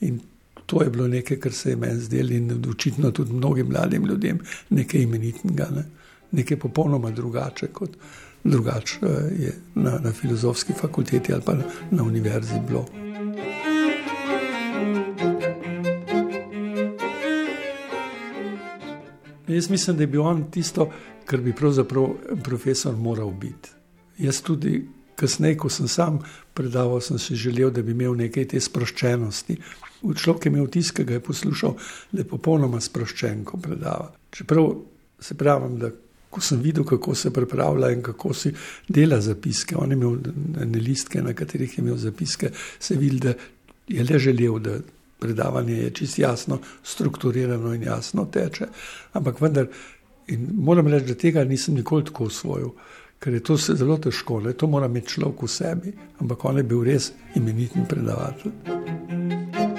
In 0.00 0.20
to 0.66 0.82
je 0.82 0.90
bilo 0.90 1.08
nekaj, 1.08 1.40
kar 1.40 1.52
se 1.52 1.70
je 1.70 1.76
meni 1.76 2.00
zdelo 2.00 2.32
in 2.32 2.64
očitno 2.70 3.10
tudi 3.10 3.32
mnogim 3.32 3.66
mladim 3.66 4.06
ljudem 4.06 4.38
nekaj 4.70 5.00
imenitnega, 5.00 5.68
ne? 5.70 5.84
nekaj 6.30 6.58
popolnoma 6.58 7.10
drugače 7.10 7.66
kot 7.72 7.96
drugače 8.44 8.98
je 9.38 9.52
na, 9.74 9.98
na 10.04 10.12
filozofski 10.12 10.72
fakulteti 10.72 11.32
ali 11.32 11.42
pa 11.42 11.54
na, 11.54 11.64
na 11.90 12.02
univerzi 12.02 12.60
bilo. 12.68 13.05
Jaz 19.56 19.70
mislim, 19.70 19.96
da 19.96 20.02
je 20.02 20.12
bil 20.12 20.22
on 20.22 20.44
tisto, 20.50 20.90
kar 21.24 21.40
bi 21.40 21.54
pravzaprav 21.56 22.08
profesor 22.44 22.96
moral 22.96 23.30
biti. 23.30 23.72
Jaz 24.18 24.42
tudi, 24.44 24.82
kasneje, 25.16 25.56
ko 25.56 25.68
sem 25.72 25.88
sam 25.88 26.18
predaval, 26.54 27.00
sem 27.00 27.18
si 27.18 27.36
želel, 27.36 27.70
da 27.72 27.82
bi 27.82 27.94
imel 27.96 28.16
nekaj 28.16 28.50
te 28.52 28.60
sproščenosti. 28.60 29.56
Človek 30.02 30.46
je 30.46 30.52
imel 30.52 30.66
tisto, 30.72 30.98
ki 30.98 31.06
ga 31.08 31.16
je 31.16 31.24
poslušal, 31.24 31.76
da 32.12 32.20
je 32.20 32.28
popolnoma 32.28 32.80
sproščen, 32.84 33.44
ko 33.48 33.56
predava. 33.62 34.10
Čeprav 34.30 34.74
se 35.20 35.34
pravim, 35.34 35.78
da 35.80 35.90
ko 36.30 36.42
sem 36.44 36.60
videl, 36.60 36.84
kako 36.84 37.14
se 37.14 37.32
pripravlja 37.32 37.90
in 37.94 38.02
kako 38.04 38.34
si 38.34 38.52
dela 38.88 39.20
zapiske, 39.24 39.76
on 39.76 39.90
je 39.90 39.96
imel 39.96 40.18
ne 40.66 40.80
listke, 40.84 41.22
na 41.22 41.32
katerih 41.32 41.78
je 41.78 41.82
imel 41.82 41.96
zapiske, 41.96 42.52
se 42.78 42.96
vidi, 43.00 43.20
da 43.24 43.32
je 43.88 44.04
le 44.04 44.18
želel, 44.18 44.60
predavanje 45.18 45.74
je 45.74 45.90
čisto 45.90 46.22
jasno, 46.22 46.58
strukturirano 46.82 47.74
in 47.74 47.82
jasno 47.82 48.26
teče. 48.32 48.66
Ampak 49.12 49.40
vendar, 49.40 49.66
in 50.26 50.48
moram 50.54 50.86
reči, 50.86 51.06
da 51.06 51.14
tega 51.14 51.44
nisem 51.44 51.74
nikoli 51.74 52.04
tako 52.04 52.24
usvojil, 52.24 52.70
ker 53.18 53.34
je 53.34 53.42
to 53.42 53.56
zelo 53.56 53.96
težko, 53.96 54.40
ne? 54.40 54.52
to 54.52 54.66
mora 54.66 54.86
imeti 54.86 55.16
človek 55.16 55.42
v 55.42 55.48
sebi, 55.48 55.94
ampak 56.20 56.44
on 56.44 56.60
je 56.60 56.68
bil 56.68 56.84
res 56.84 57.12
imeniten 57.34 57.86
predavatelj. 57.88 59.75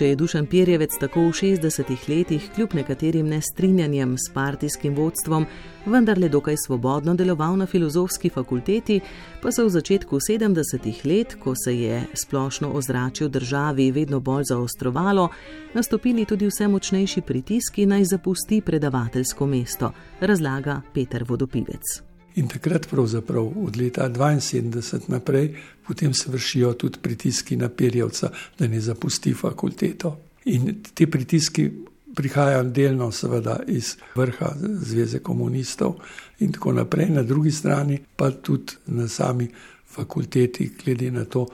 Če 0.00 0.14
je 0.14 0.16
Dušan 0.16 0.46
Pirjevec 0.48 0.94
tako 0.96 1.26
v 1.26 1.32
60-ih 1.36 2.04
letih, 2.08 2.44
kljub 2.54 2.72
nekaterim 2.78 3.26
nestrinjanjem 3.28 4.14
s 4.16 4.32
partijskim 4.32 4.94
vodstvom, 4.96 5.44
vendarle 5.84 6.30
dokaj 6.32 6.56
svobodno 6.62 7.12
deloval 7.14 7.58
na 7.60 7.66
filozofski 7.68 8.32
fakulteti, 8.32 9.02
pa 9.44 9.52
so 9.52 9.68
v 9.68 9.76
začetku 9.76 10.22
70-ih 10.24 11.04
let, 11.04 11.36
ko 11.36 11.52
se 11.52 11.76
je 11.76 12.00
splošno 12.16 12.72
ozračje 12.72 13.28
v 13.28 13.36
državi 13.36 13.92
vedno 13.92 14.24
bolj 14.24 14.48
zaostrovalo, 14.54 15.28
nastopili 15.76 16.24
tudi 16.24 16.48
vse 16.48 16.68
močnejši 16.68 17.20
pritiski 17.20 17.84
naj 17.86 18.14
zapusti 18.16 18.64
predavateljsko 18.64 19.46
mesto, 19.46 19.92
razlaga 20.20 20.80
Peter 20.94 21.28
Vodopivec. 21.28 22.09
In 22.34 22.48
takrat, 22.48 22.86
pravzaprav 22.90 23.52
od 23.66 23.76
leta 23.76 24.08
72 24.08 25.08
naprej, 25.08 25.54
potem 25.86 26.14
se 26.14 26.30
vršijo 26.30 26.72
tudi 26.72 26.98
pritiski 27.02 27.56
na 27.56 27.68
Pirjevca, 27.68 28.30
da 28.58 28.66
ne 28.66 28.80
zapusti 28.80 29.34
fakulteto. 29.34 30.18
In 30.44 30.82
ti 30.94 31.06
pritiski 31.06 31.70
prihajajo 32.14 32.62
delno, 32.62 33.10
seveda, 33.12 33.60
iz 33.66 33.96
vrha 34.14 34.52
Zveze 34.60 35.18
komunistov 35.18 35.94
in 36.38 36.52
tako 36.52 36.72
naprej, 36.72 37.10
na 37.10 37.22
drugi 37.22 37.50
strani 37.50 37.98
pa 38.16 38.30
tudi 38.30 38.72
na 38.86 39.08
sami 39.08 39.48
fakulteti, 39.88 40.70
glede 40.84 41.10
na 41.10 41.24
to, 41.24 41.46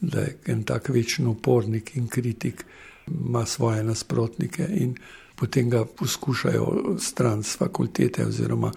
da 0.00 0.20
je 0.20 0.36
en 0.46 0.64
tak 0.64 0.88
večni 0.88 1.26
upornik 1.26 1.96
in 1.96 2.08
kritik, 2.08 2.64
ima 3.06 3.46
svoje 3.46 3.84
nasprotnike 3.84 4.66
in 4.70 4.94
potem 5.36 5.70
ga 5.70 5.84
poskušajo 5.84 6.96
stran 6.98 7.42
z 7.42 7.56
fakultete 7.56 8.26
oziroma 8.26 8.72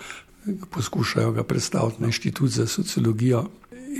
poskušajo 0.71 1.31
ga 1.31 1.43
predstaviti 1.43 2.01
na 2.01 2.07
inštitut 2.07 2.49
za 2.49 2.67
sociologijo. 2.67 3.49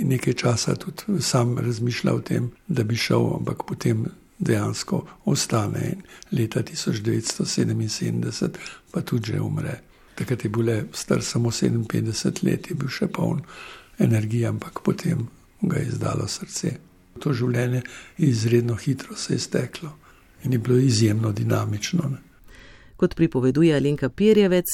In 0.00 0.08
nekaj 0.08 0.32
časa 0.32 0.74
tudi 0.74 1.22
sam 1.22 1.58
razmišlja 1.58 2.14
o 2.14 2.20
tem, 2.20 2.50
da 2.68 2.82
bi 2.84 2.96
šel, 2.96 3.34
ampak 3.36 3.62
potem 3.68 4.06
dejansko 4.38 5.06
ostane. 5.24 5.92
In 5.92 6.02
leta 6.38 6.62
1977 6.62 8.48
pa 8.90 9.00
tudi 9.00 9.32
že 9.32 9.40
umre. 9.40 9.80
Takrat 10.14 10.44
je 10.44 10.50
bil 10.50 10.84
star 10.92 11.22
samo 11.22 11.50
57 11.50 12.44
let, 12.44 12.70
je 12.70 12.74
bil 12.74 12.88
še 12.88 13.06
poln 13.08 13.40
energije, 13.98 14.48
ampak 14.48 14.80
potem 14.84 15.28
ga 15.62 15.76
je 15.76 15.86
izdalo 15.86 16.28
srce. 16.28 16.76
To 17.20 17.32
življenje 17.32 17.82
je 18.18 18.28
izredno 18.28 18.74
hitro 18.74 19.16
se 19.16 19.34
je 19.34 19.38
steklo 19.38 19.92
in 20.44 20.52
je 20.52 20.58
bilo 20.58 20.78
izjemno 20.78 21.32
dinamično. 21.32 22.08
Ne. 22.08 22.18
Kot 22.96 23.14
pripoveduje 23.14 23.76
Alenka 23.76 24.08
Pirjevec, 24.08 24.66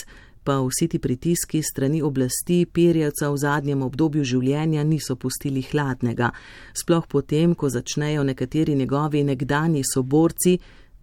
pa 0.47 0.61
vsi 0.63 0.89
ti 0.89 0.99
pritiski 0.99 1.63
strani 1.63 2.03
oblasti 2.03 2.67
Pirjevca 2.73 3.31
v 3.31 3.37
zadnjem 3.37 3.83
obdobju 3.83 4.25
življenja 4.25 4.85
niso 4.87 5.17
pustili 5.17 5.65
hladnega, 5.67 6.31
sploh 6.71 7.07
potem, 7.11 7.55
ko 7.59 7.69
začnejo 7.69 8.23
nekateri 8.23 8.77
njegovi 8.79 9.25
nekdani 9.27 9.83
soborci, 9.83 10.55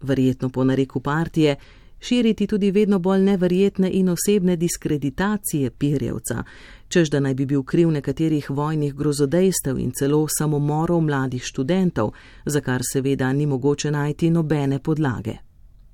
verjetno 0.01 0.49
po 0.49 0.63
nareku 0.63 1.03
partije, 1.03 1.58
širiti 1.99 2.47
tudi 2.47 2.71
vedno 2.71 2.99
bolj 2.99 3.27
neverjetne 3.27 3.91
in 3.91 4.10
osebne 4.15 4.56
diskreditacije 4.56 5.71
Pirjevca, 5.71 6.43
čež 6.88 7.12
da 7.12 7.19
naj 7.19 7.36
bi 7.36 7.45
bil 7.45 7.63
kriv 7.63 7.91
nekaterih 7.91 8.49
vojnih 8.49 8.95
grozodejstev 8.95 9.79
in 9.79 9.91
celo 9.91 10.25
samomorov 10.39 11.01
mladih 11.01 11.43
študentov, 11.43 12.13
za 12.45 12.62
kar 12.62 12.82
seveda 12.93 13.34
ni 13.34 13.45
mogoče 13.45 13.91
najti 13.91 14.29
nobene 14.29 14.79
podlage 14.79 15.53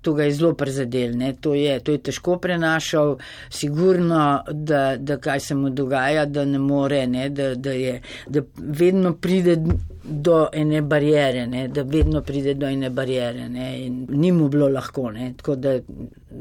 to 0.10 0.14
ga 0.14 0.24
je 0.24 0.32
zelo 0.32 0.54
prizadel, 0.54 1.12
ne? 1.18 1.34
to 1.42 1.54
je, 1.54 1.80
to 1.80 1.92
je 1.92 1.98
težko 2.10 2.40
prenašal, 2.42 3.18
sigurno, 3.54 4.42
da, 4.52 4.98
da 4.98 5.18
kaj 5.22 5.40
se 5.40 5.56
mu 5.56 5.70
dogaja, 5.70 6.26
da 6.26 6.46
ne 6.46 6.58
more, 6.60 7.04
ne? 7.08 7.30
Da, 7.30 7.54
da, 7.56 7.72
je, 7.72 8.00
da 8.28 8.42
vedno 8.58 9.14
pride 9.14 9.56
do 10.04 10.48
ene 10.54 10.82
barijere, 10.82 11.46
ne? 11.48 11.68
da 11.68 11.84
vedno 11.86 12.22
pride 12.22 12.54
do 12.54 12.68
ene 12.68 12.90
barijere 12.90 13.50
ne? 13.50 13.70
in 13.86 14.06
ni 14.10 14.32
mu 14.32 14.50
bilo 14.50 14.70
lahko, 14.70 15.12
ne? 15.12 15.34
tako 15.38 15.56
da 15.56 15.78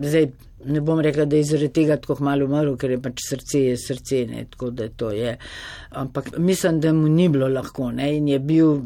zdaj 0.01 0.31
ne 0.65 0.81
bom 0.81 1.01
rekla, 1.01 1.25
da 1.25 1.37
je 1.37 1.45
zaradi 1.45 1.73
tega 1.73 1.97
tako 1.97 2.17
malo 2.25 2.47
umrl, 2.47 2.75
ker 2.77 2.91
je 2.91 2.99
pač 3.03 3.23
srce 3.29 3.61
je 3.63 3.77
srce, 3.79 4.25
ne, 4.27 4.45
tako 4.51 4.71
da 4.75 4.89
to 4.89 5.11
je. 5.15 5.37
Ampak 5.91 6.33
mislim, 6.39 6.81
da 6.81 6.93
mu 6.93 7.09
ni 7.09 7.29
bilo 7.29 7.49
lahko, 7.49 7.91
ne, 7.95 8.11
in 8.17 8.29
je 8.29 8.39
bil, 8.39 8.81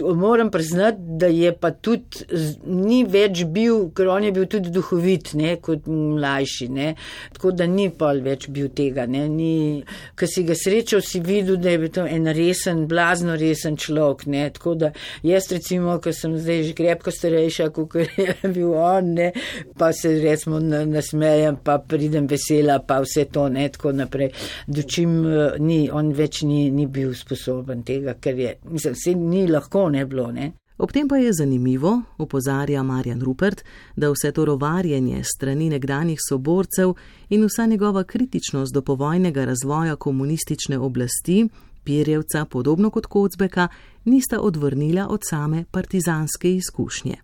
moram 0.00 0.50
priznati, 0.50 0.98
da 1.20 1.26
je 1.26 1.52
pa 1.58 1.70
tudi, 1.70 2.24
ni 2.66 3.02
več 3.04 3.44
bil, 3.44 3.88
ker 3.96 4.08
on 4.14 4.28
je 4.28 4.32
bil 4.36 4.46
tudi 4.50 4.70
duhovit, 4.74 5.32
ne, 5.34 5.56
kot 5.62 5.88
mlajši, 5.90 6.68
ne, 6.72 6.94
tako 7.34 7.52
da 7.58 7.66
ni 7.66 7.88
pa 7.90 8.12
več 8.14 8.46
bil 8.54 8.70
tega, 8.74 9.08
ne, 9.10 9.26
ni, 9.28 9.82
ker 10.18 10.30
si 10.30 10.46
ga 10.46 10.54
srečal, 10.58 11.02
si 11.02 11.20
videl, 11.24 11.58
da 11.58 11.74
je 11.74 11.82
bil 11.82 11.92
to 11.98 12.06
en 12.06 12.30
resen, 12.38 12.86
blazno 12.90 13.34
resen 13.40 13.80
človek, 13.80 14.28
ne, 14.30 14.46
tako 14.54 14.76
da 14.78 14.92
jaz 15.26 15.50
recimo, 15.52 15.98
ker 15.98 16.14
sem 16.14 16.38
zdaj 16.38 16.62
že 16.70 16.78
krepko 16.78 17.10
starejša, 17.14 17.68
kot 17.74 17.98
je 18.22 18.38
bil 18.46 18.72
on, 18.78 19.14
ne, 19.18 19.30
pa 19.78 19.90
se 19.92 20.14
recimo 20.22 20.62
na 20.62 20.83
nasmejem, 20.86 21.56
pa 21.64 21.78
pridem 21.78 22.26
vesela, 22.26 22.78
pa 22.78 23.00
vse 23.04 23.24
to 23.32 23.48
ne 23.48 23.68
tako 23.68 23.92
naprej. 23.92 24.30
Dočim 24.66 25.16
eh, 25.26 25.56
ni, 25.58 25.88
on 25.92 26.12
več 26.12 26.42
ni, 26.42 26.70
ni 26.70 26.86
bil 26.86 27.14
sposoben 27.14 27.82
tega, 27.82 28.14
ker 28.20 28.38
je, 28.38 28.58
mislim, 28.70 28.94
se 28.94 29.14
ni 29.14 29.46
lahko 29.48 29.88
ne 29.90 30.04
bilo, 30.06 30.30
ne. 30.32 30.52
Ob 30.78 30.90
tem 30.90 31.06
pa 31.08 31.16
je 31.16 31.32
zanimivo, 31.32 32.02
opozarja 32.18 32.82
Marjan 32.82 33.20
Rupert, 33.22 33.62
da 33.96 34.10
vse 34.10 34.32
to 34.34 34.44
rovarjenje 34.44 35.22
strani 35.24 35.68
nekdanjih 35.70 36.18
soborcev 36.28 36.96
in 37.30 37.44
vsa 37.46 37.66
njegova 37.66 38.02
kritičnost 38.04 38.74
do 38.74 38.82
povojnega 38.82 39.44
razvoja 39.44 39.96
komunistične 39.96 40.78
oblasti, 40.78 41.48
Pirjevca, 41.84 42.44
podobno 42.44 42.90
kot 42.90 43.06
Kocbeka, 43.06 43.68
nista 44.04 44.40
odvrnila 44.40 45.06
od 45.08 45.20
same 45.30 45.64
partizanske 45.70 46.54
izkušnje. 46.54 47.16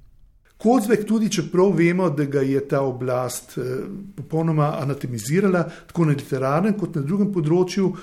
Kozvek, 0.60 1.06
tudi 1.08 1.30
čeprav 1.32 1.70
vemo, 1.76 2.10
da 2.12 2.24
ga 2.28 2.42
je 2.44 2.60
ta 2.68 2.82
oblast 2.84 3.56
eh, 3.58 3.62
popolnoma 4.16 4.74
anatemizirala, 4.80 5.62
tako 5.88 6.04
na 6.04 6.16
literarnem 6.18 6.76
kot 6.76 6.98
na 7.00 7.04
drugem 7.06 7.30
področju, 7.32 7.94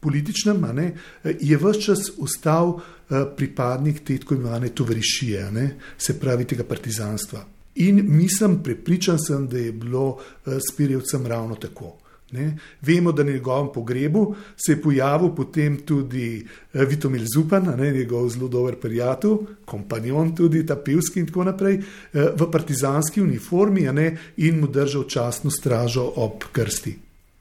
političnem, 0.00 0.64
ne, 0.76 0.86
je 1.24 1.58
vse 1.60 1.82
čas 1.82 2.06
ostal 2.22 2.76
eh, 2.78 3.26
pripadnik 3.36 4.00
te 4.04 4.16
tako 4.22 4.38
imenovane 4.38 4.72
tovarišije, 4.72 5.68
se 5.98 6.16
pravi 6.20 6.48
tega 6.48 6.64
partizanstva. 6.64 7.44
In 7.84 8.00
mislim, 8.16 8.62
prepričan 8.62 9.18
sem, 9.18 9.48
da 9.48 9.58
je 9.58 9.72
bilo 9.72 10.16
eh, 10.16 10.56
s 10.56 10.76
Pirjevcem 10.76 11.26
ravno 11.26 11.54
tako. 11.60 11.96
Ne? 12.30 12.58
Vemo, 12.82 13.12
da 13.12 13.22
na 13.24 13.30
njegovem 13.32 13.68
pogrebu 13.74 14.34
se 14.56 14.72
je 14.72 14.82
pojavil 14.82 15.34
potem 15.34 15.76
tudi 15.86 16.46
eh, 16.74 16.84
Vitomil 16.84 17.24
Zupan, 17.34 17.64
ne? 17.78 17.92
njegov 17.92 18.28
zelo 18.28 18.48
dober 18.48 18.74
prijatelj, 18.80 19.36
kompanjon 19.64 20.34
tudi, 20.36 20.66
ta 20.66 20.76
pivski 20.76 21.20
in 21.20 21.26
tako 21.26 21.44
naprej, 21.44 21.78
eh, 21.78 22.32
v 22.36 22.50
partizanski 22.50 23.22
uniformi 23.22 23.86
ne? 23.92 24.16
in 24.36 24.60
mu 24.60 24.66
držal 24.66 25.04
častno 25.04 25.50
stražo 25.50 26.12
ob 26.16 26.50
krsti. 26.52 26.96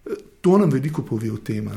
Eh, 0.05 0.21
to 0.41 0.57
nam 0.57 0.69
veliko 0.69 1.01
pove 1.01 1.31
o 1.31 1.37
tem. 1.37 1.69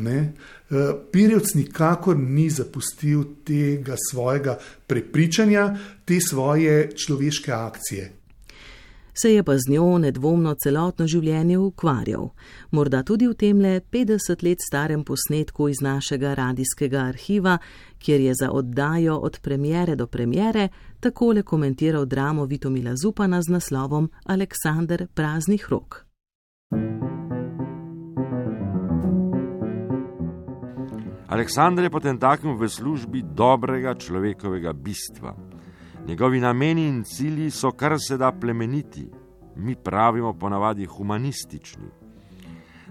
Pirjevc 1.13 1.55
nikakor 1.55 2.17
ni 2.17 2.51
zapustil 2.51 3.25
tega 3.45 3.97
svojega 4.11 4.59
prepričanja, 4.87 5.77
te 6.05 6.21
svoje 6.21 6.91
človeške 6.97 7.53
akcije 7.53 8.19
se 9.21 9.35
je 9.35 9.43
pa 9.43 9.59
z 9.59 9.71
njo 9.71 9.99
nedvomno 9.99 10.55
celotno 10.55 11.07
življenje 11.07 11.59
ukvarjal, 11.59 12.31
morda 12.71 13.03
tudi 13.03 13.29
v 13.29 13.35
tem 13.35 13.61
le 13.61 13.81
50 13.81 14.45
let 14.47 14.63
starem 14.63 15.05
posnetku 15.05 15.69
iz 15.69 15.81
našega 15.83 16.35
radijskega 16.35 17.01
arhiva, 17.11 17.59
kjer 17.99 18.21
je 18.21 18.35
za 18.35 18.51
oddajo 18.51 19.17
od 19.17 19.41
premjere 19.43 19.97
do 19.97 20.07
premjere 20.07 20.69
takole 21.01 21.43
komentiral 21.43 22.07
dramo 22.07 22.45
Vitomila 22.45 22.95
Zupana 22.97 23.43
z 23.43 23.53
naslovom 23.53 24.11
Aleksandr 24.25 25.07
praznih 25.15 25.67
rok. 25.71 26.05
Aleksandr 31.29 31.83
je 31.83 31.91
potem 31.91 32.19
takem 32.19 32.57
v 32.57 32.69
službi 32.69 33.23
dobrega 33.23 33.95
človekovega 33.95 34.73
bistva. 34.73 35.48
Njegovi 36.09 36.41
nameni 36.41 36.87
in 36.89 37.03
cilji 37.05 37.51
so 37.51 37.71
kar 37.77 37.99
se 38.01 38.17
da 38.17 38.33
plemeniti, 38.33 39.11
mi 39.57 39.75
pravimo 39.77 40.33
ponavadi 40.33 40.87
humanistični. 40.87 41.89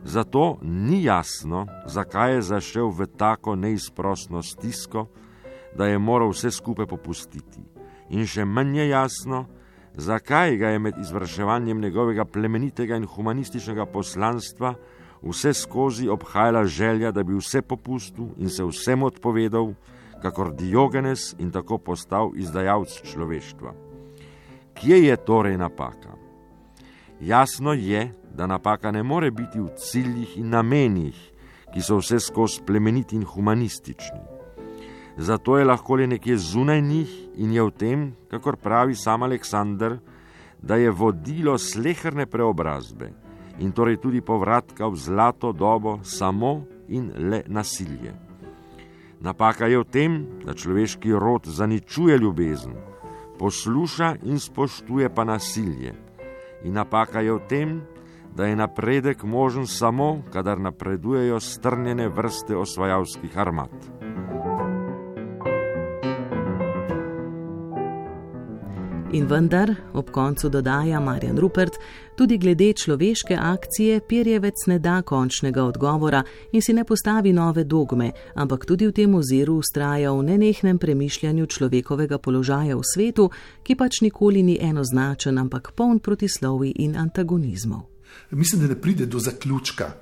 Zato 0.03 0.57
ni 0.61 1.03
jasno, 1.03 1.65
zakaj 1.85 2.33
je 2.33 2.41
zašel 2.41 2.89
v 2.89 3.07
tako 3.17 3.55
neizprostno 3.55 4.43
stisko, 4.43 5.07
da 5.77 5.87
je 5.87 5.97
moral 5.97 6.29
vse 6.29 6.51
skupaj 6.51 6.85
popustiti. 6.85 7.63
In 8.09 8.27
še 8.29 8.45
manj 8.45 8.77
je 8.77 8.87
jasno, 8.89 9.45
zakaj 9.97 10.57
ga 10.57 10.69
je 10.69 10.79
med 10.79 11.01
izvrševanjem 11.01 11.81
njegovega 11.81 12.25
plemenitega 12.25 12.95
in 13.01 13.09
humanističnega 13.09 13.85
poslanstva 13.85 14.75
vse 15.21 15.53
skozi 15.53 16.09
obhajala 16.09 16.65
želja, 16.65 17.11
da 17.11 17.23
bi 17.23 17.33
vse 17.33 17.61
popustil 17.61 18.29
in 18.37 18.49
se 18.49 18.63
vsem 18.63 19.03
odpovedal, 19.03 19.73
kakor 20.21 20.53
Diogenes 20.53 21.35
in 21.39 21.51
tako 21.51 21.77
postal 21.77 22.31
izdajalec 22.35 23.01
človeštva. 23.03 23.73
Kje 24.77 24.97
je 25.07 25.17
torej 25.17 25.57
napaka? 25.57 26.13
Jasno 27.21 27.73
je, 27.73 28.13
da 28.33 28.47
napaka 28.47 28.91
ne 28.91 29.03
more 29.03 29.31
biti 29.31 29.59
v 29.59 29.69
ciljih 29.77 30.37
in 30.37 30.49
namenih, 30.49 31.17
ki 31.73 31.81
so 31.81 31.97
vse 31.97 32.19
skozi 32.19 32.61
plemeniti 32.65 33.15
in 33.15 33.25
humanistični. 33.25 34.21
Zato 35.17 35.57
je 35.57 35.65
lahko 35.65 35.95
le 35.95 36.07
nekje 36.07 36.37
zunaj 36.37 36.81
njih 36.81 37.13
in 37.35 37.51
je 37.51 37.63
v 37.63 37.71
tem, 37.71 38.13
kakor 38.29 38.57
pravi 38.57 38.95
sam 38.95 39.23
Aleksandr, 39.23 39.97
da 40.61 40.75
je 40.75 40.91
vodilo 40.91 41.57
sleherne 41.57 42.25
preobrazbe 42.25 43.13
in 43.59 43.71
torej 43.71 43.97
tudi 43.97 44.21
povratka 44.21 44.87
v 44.87 44.95
zlato 44.95 45.51
dobo 45.51 45.99
samo 46.03 46.61
in 46.87 47.11
le 47.17 47.43
nasilje. 47.47 48.26
Napaka 49.19 49.65
je 49.65 49.81
v 49.81 49.89
tem, 49.89 50.11
da 50.45 50.53
človeški 50.53 51.13
rod 51.17 51.49
zaničuje 51.49 52.17
ljubezen, 52.17 52.73
posluša 53.39 54.15
in 54.23 54.39
spoštuje 54.39 55.09
pa 55.09 55.23
nasilje. 55.23 55.93
In 56.63 56.73
napaka 56.73 57.21
je 57.21 57.33
v 57.33 57.41
tem, 57.49 57.69
da 58.35 58.45
je 58.45 58.55
napredek 58.55 59.23
možen 59.23 59.67
samo, 59.67 60.21
kadar 60.33 60.59
napredujejo 60.59 61.39
strnjene 61.39 62.09
vrste 62.09 62.57
osvajalskih 62.57 63.37
armat. 63.37 63.73
In 69.11 69.25
vendar, 69.25 69.75
ob 69.93 70.09
koncu 70.11 70.49
dodaja 70.49 70.99
Marjan 70.99 71.37
Rupert, 71.37 71.77
tudi 72.15 72.37
glede 72.37 72.73
človeške 72.73 73.37
akcije 73.39 74.01
Pirjevec 74.07 74.65
ne 74.67 74.79
da 74.79 75.01
končnega 75.01 75.63
odgovora 75.63 76.23
in 76.51 76.61
si 76.61 76.73
ne 76.73 76.83
postavi 76.83 77.33
nove 77.33 77.63
dogme, 77.63 78.11
ampak 78.35 78.65
tudi 78.65 78.87
v 78.87 78.91
tem 78.91 79.15
oziru 79.15 79.55
ustraja 79.63 80.11
v 80.11 80.23
nenehnem 80.23 80.77
premišljanju 80.77 81.45
človekovega 81.45 82.17
položaja 82.17 82.75
v 82.75 82.83
svetu, 82.83 83.29
ki 83.63 83.75
pač 83.75 84.01
nikoli 84.01 84.43
ni 84.43 84.57
enoznačen, 84.59 85.37
ampak 85.37 85.71
poln 85.71 85.99
protislovi 85.99 86.73
in 86.75 86.97
antagonizmov. 86.97 87.87
Mislim, 88.31 88.61
da 88.61 88.67
ne 88.67 88.81
pride 88.81 89.05
do 89.05 89.19
zaključka. 89.19 89.93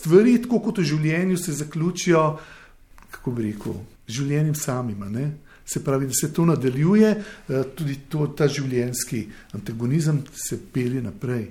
Stvari, 0.00 0.42
tako 0.42 0.58
kot 0.58 0.78
v 0.78 0.82
življenju, 0.82 1.38
se 1.38 1.52
zaključijo, 1.52 2.38
kako 3.10 3.30
bi 3.30 3.52
rekel, 3.52 3.78
življenjem 4.08 4.54
samima 4.54 5.06
se 5.66 5.84
pravi, 5.84 6.06
da 6.06 6.12
se 6.12 6.32
to 6.32 6.44
nadaljuje, 6.44 7.10
eh, 7.48 7.62
tudi 7.74 7.96
to, 8.08 8.26
ta 8.26 8.48
življenjski 8.48 9.26
antagonizem 9.52 10.22
se 10.32 10.58
pelje 10.72 11.02
naprej. 11.02 11.48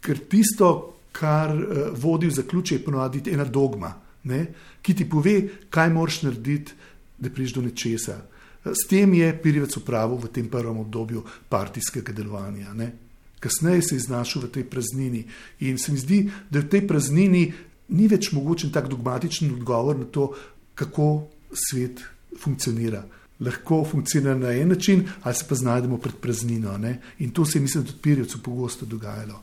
Ker 0.00 0.22
tisto, 0.30 0.70
kar 1.12 1.52
eh, 1.52 1.90
vodi 1.92 2.28
v 2.28 2.36
zaključek, 2.40 2.78
je 2.78 2.84
ponovadi 2.84 3.22
ena 3.32 3.44
dogma, 3.44 3.92
ne, 4.24 4.46
ki 4.82 4.94
ti 4.94 5.08
pove, 5.08 5.36
kaj 5.70 5.92
moraš 5.92 6.22
narediti, 6.22 6.72
da 7.18 7.30
prideš 7.30 7.58
do 7.58 7.66
nečesa. 7.66 8.16
Eh, 8.64 8.72
s 8.72 8.88
tem 8.88 9.14
je 9.14 9.34
Pirjevec 9.42 9.76
upravil 9.76 10.16
v 10.16 10.32
tem 10.32 10.48
prvem 10.48 10.80
obdobju 10.80 11.24
partijskega 11.48 12.12
delovanja. 12.16 12.72
Ne. 12.74 12.92
Kasneje 13.38 13.82
se 13.82 13.94
je 13.94 14.06
znašel 14.08 14.48
v 14.48 14.52
tej 14.56 14.64
praznini 14.66 15.22
in 15.60 15.78
se 15.78 15.92
mi 15.92 15.98
zdi, 15.98 16.24
da 16.50 16.58
v 16.58 16.68
tej 16.72 16.88
praznini 16.88 17.44
ni 17.88 18.08
več 18.08 18.32
mogočen 18.32 18.72
tak 18.74 18.88
dogmatičen 18.88 19.52
odgovor 19.54 19.96
na 19.98 20.08
to, 20.10 20.32
kako 20.74 21.28
svet 21.52 22.02
funkcionira 22.38 23.04
lahko 23.40 23.84
funkcionira 23.90 24.34
na 24.34 24.52
en 24.52 24.68
način, 24.68 25.08
ali 25.22 25.34
se 25.34 25.44
pa 25.48 25.54
znajdemo 25.54 25.98
pred 25.98 26.14
praznino. 26.20 26.78
Ne? 26.78 27.00
In 27.18 27.30
to 27.30 27.44
se 27.44 27.58
je, 27.58 27.62
mislim, 27.62 27.84
tudi 27.84 27.98
Pirjevcu 28.02 28.42
pogosto 28.42 28.86
dogajalo. 28.86 29.42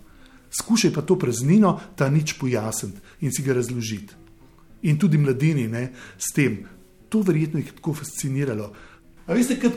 Skušaj 0.52 0.94
pa 0.94 1.02
to 1.02 1.20
praznino, 1.20 1.80
ta 1.96 2.10
nič 2.10 2.34
pojasniti 2.40 2.98
in 3.22 3.32
si 3.32 3.44
ga 3.44 3.54
razložiti. 3.54 4.14
In 4.82 5.00
tudi 5.00 5.18
mladini 5.18 5.68
ne, 5.68 5.92
s 6.18 6.34
tem. 6.34 6.60
To 7.10 7.22
verjetno 7.22 7.60
jih 7.60 7.68
je 7.68 7.76
tako 7.76 7.94
fasciniralo. 7.94 8.74
Veste, 9.28 9.58
kad, 9.60 9.72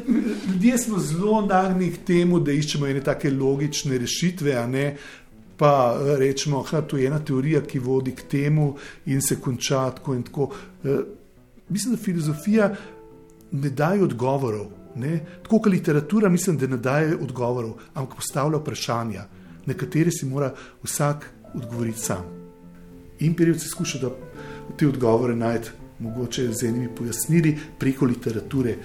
ljudje 0.53 0.79
smo 0.79 0.99
zelo 0.99 1.41
nagnjeni 1.47 1.93
k 1.93 2.05
temu, 2.05 2.41
da 2.41 2.53
iščemo 2.53 2.87
ene 2.87 3.01
take 3.01 3.31
logične 3.31 3.99
rešitve, 3.99 4.55
a 4.55 4.67
ne 4.67 4.97
pa 5.57 5.99
rečemo, 6.19 6.65
da 6.71 6.77
je 6.77 6.89
to 6.89 6.99
ena 6.99 7.19
teorija, 7.19 7.63
ki 7.67 7.79
vodi 7.79 8.13
k 8.15 8.29
temu 8.31 8.77
in 9.07 9.23
se 9.23 9.41
konča 9.41 9.91
tako 9.91 10.15
in 10.15 10.23
tako. 10.23 10.51
E, 10.85 10.99
mislim, 11.69 11.97
da 11.97 12.03
filozofija 12.03 12.75
ne 13.53 13.71
daje 13.71 14.03
odgovorov. 14.03 14.67
Ne? 14.97 15.21
Tako 15.43 15.59
kot 15.59 15.73
literatura, 15.73 16.29
mislim, 16.29 16.59
da 16.59 16.67
ne 16.67 16.77
daje 16.77 17.17
odgovorov, 17.17 17.77
ampak 17.95 18.17
postavlja 18.17 18.59
vprašanja. 18.59 19.25
na 19.69 19.75
katere 19.75 20.11
si 20.11 20.27
mora 20.27 20.55
vsak 20.83 21.31
odgovoriti 21.55 21.99
sam. 21.99 22.25
In 23.21 23.35
perjevci 23.35 23.69
skušajo 23.69 24.13
te 24.79 24.89
odgovore 24.89 25.37
najti, 25.37 25.71
mogoče 25.99 26.53
z 26.53 26.65
enimi 26.65 26.89
pojasnili 26.97 27.59
preko 27.79 28.07
literature, 28.07 28.71
eh, 28.71 28.79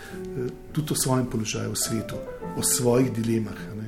tudi 0.72 0.94
o 0.94 0.96
svojem 0.96 1.26
položaju 1.26 1.72
v 1.72 1.76
svetu, 1.76 2.16
o 2.58 2.64
svojih 2.64 3.14
dilemah. 3.14 3.60
Ne. 3.78 3.83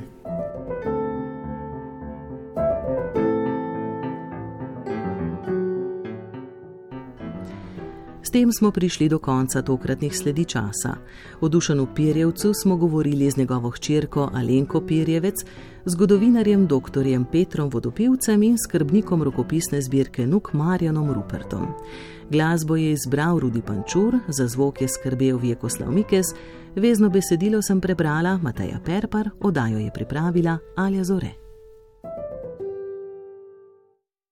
Tem 8.36 8.52
smo 8.52 8.72
prišli 8.72 9.10
do 9.10 9.20
konca 9.20 9.62
tokratnih 9.62 10.18
sledi 10.18 10.46
časa. 10.46 10.96
O 11.42 11.48
Dušanu 11.50 11.88
Pirjevcu 11.96 12.52
smo 12.54 12.78
govorili 12.78 13.32
z 13.32 13.38
njegovo 13.38 13.70
hčerko 13.70 14.30
Alenko 14.34 14.82
Pirjevec, 14.82 15.36
zgodovinarjem 15.86 16.68
dr. 16.68 17.06
Petrom 17.32 17.70
Vodopivcem 17.70 18.44
in 18.44 18.58
skrbnikom 18.58 19.24
rokopisne 19.24 19.82
zbirke 19.82 20.28
Nuk 20.28 20.54
Marjanom 20.54 21.14
Rupertom. 21.14 21.68
Glasbo 22.30 22.76
je 22.76 22.92
izbral 22.92 23.40
Rudi 23.40 23.62
Pančur, 23.62 24.14
za 24.28 24.48
zvok 24.48 24.82
je 24.82 24.88
skrbel 24.88 25.38
Vjekoslav 25.38 25.92
Mikes, 25.92 26.26
vezno 26.76 27.10
besedilo 27.10 27.62
sem 27.62 27.82
prebrala 27.82 28.38
Mataja 28.38 28.80
Perpar, 28.86 29.30
odajo 29.40 29.78
je 29.78 29.92
pripravila 29.94 30.58
Alja 30.76 31.04
Zore. 31.04 31.45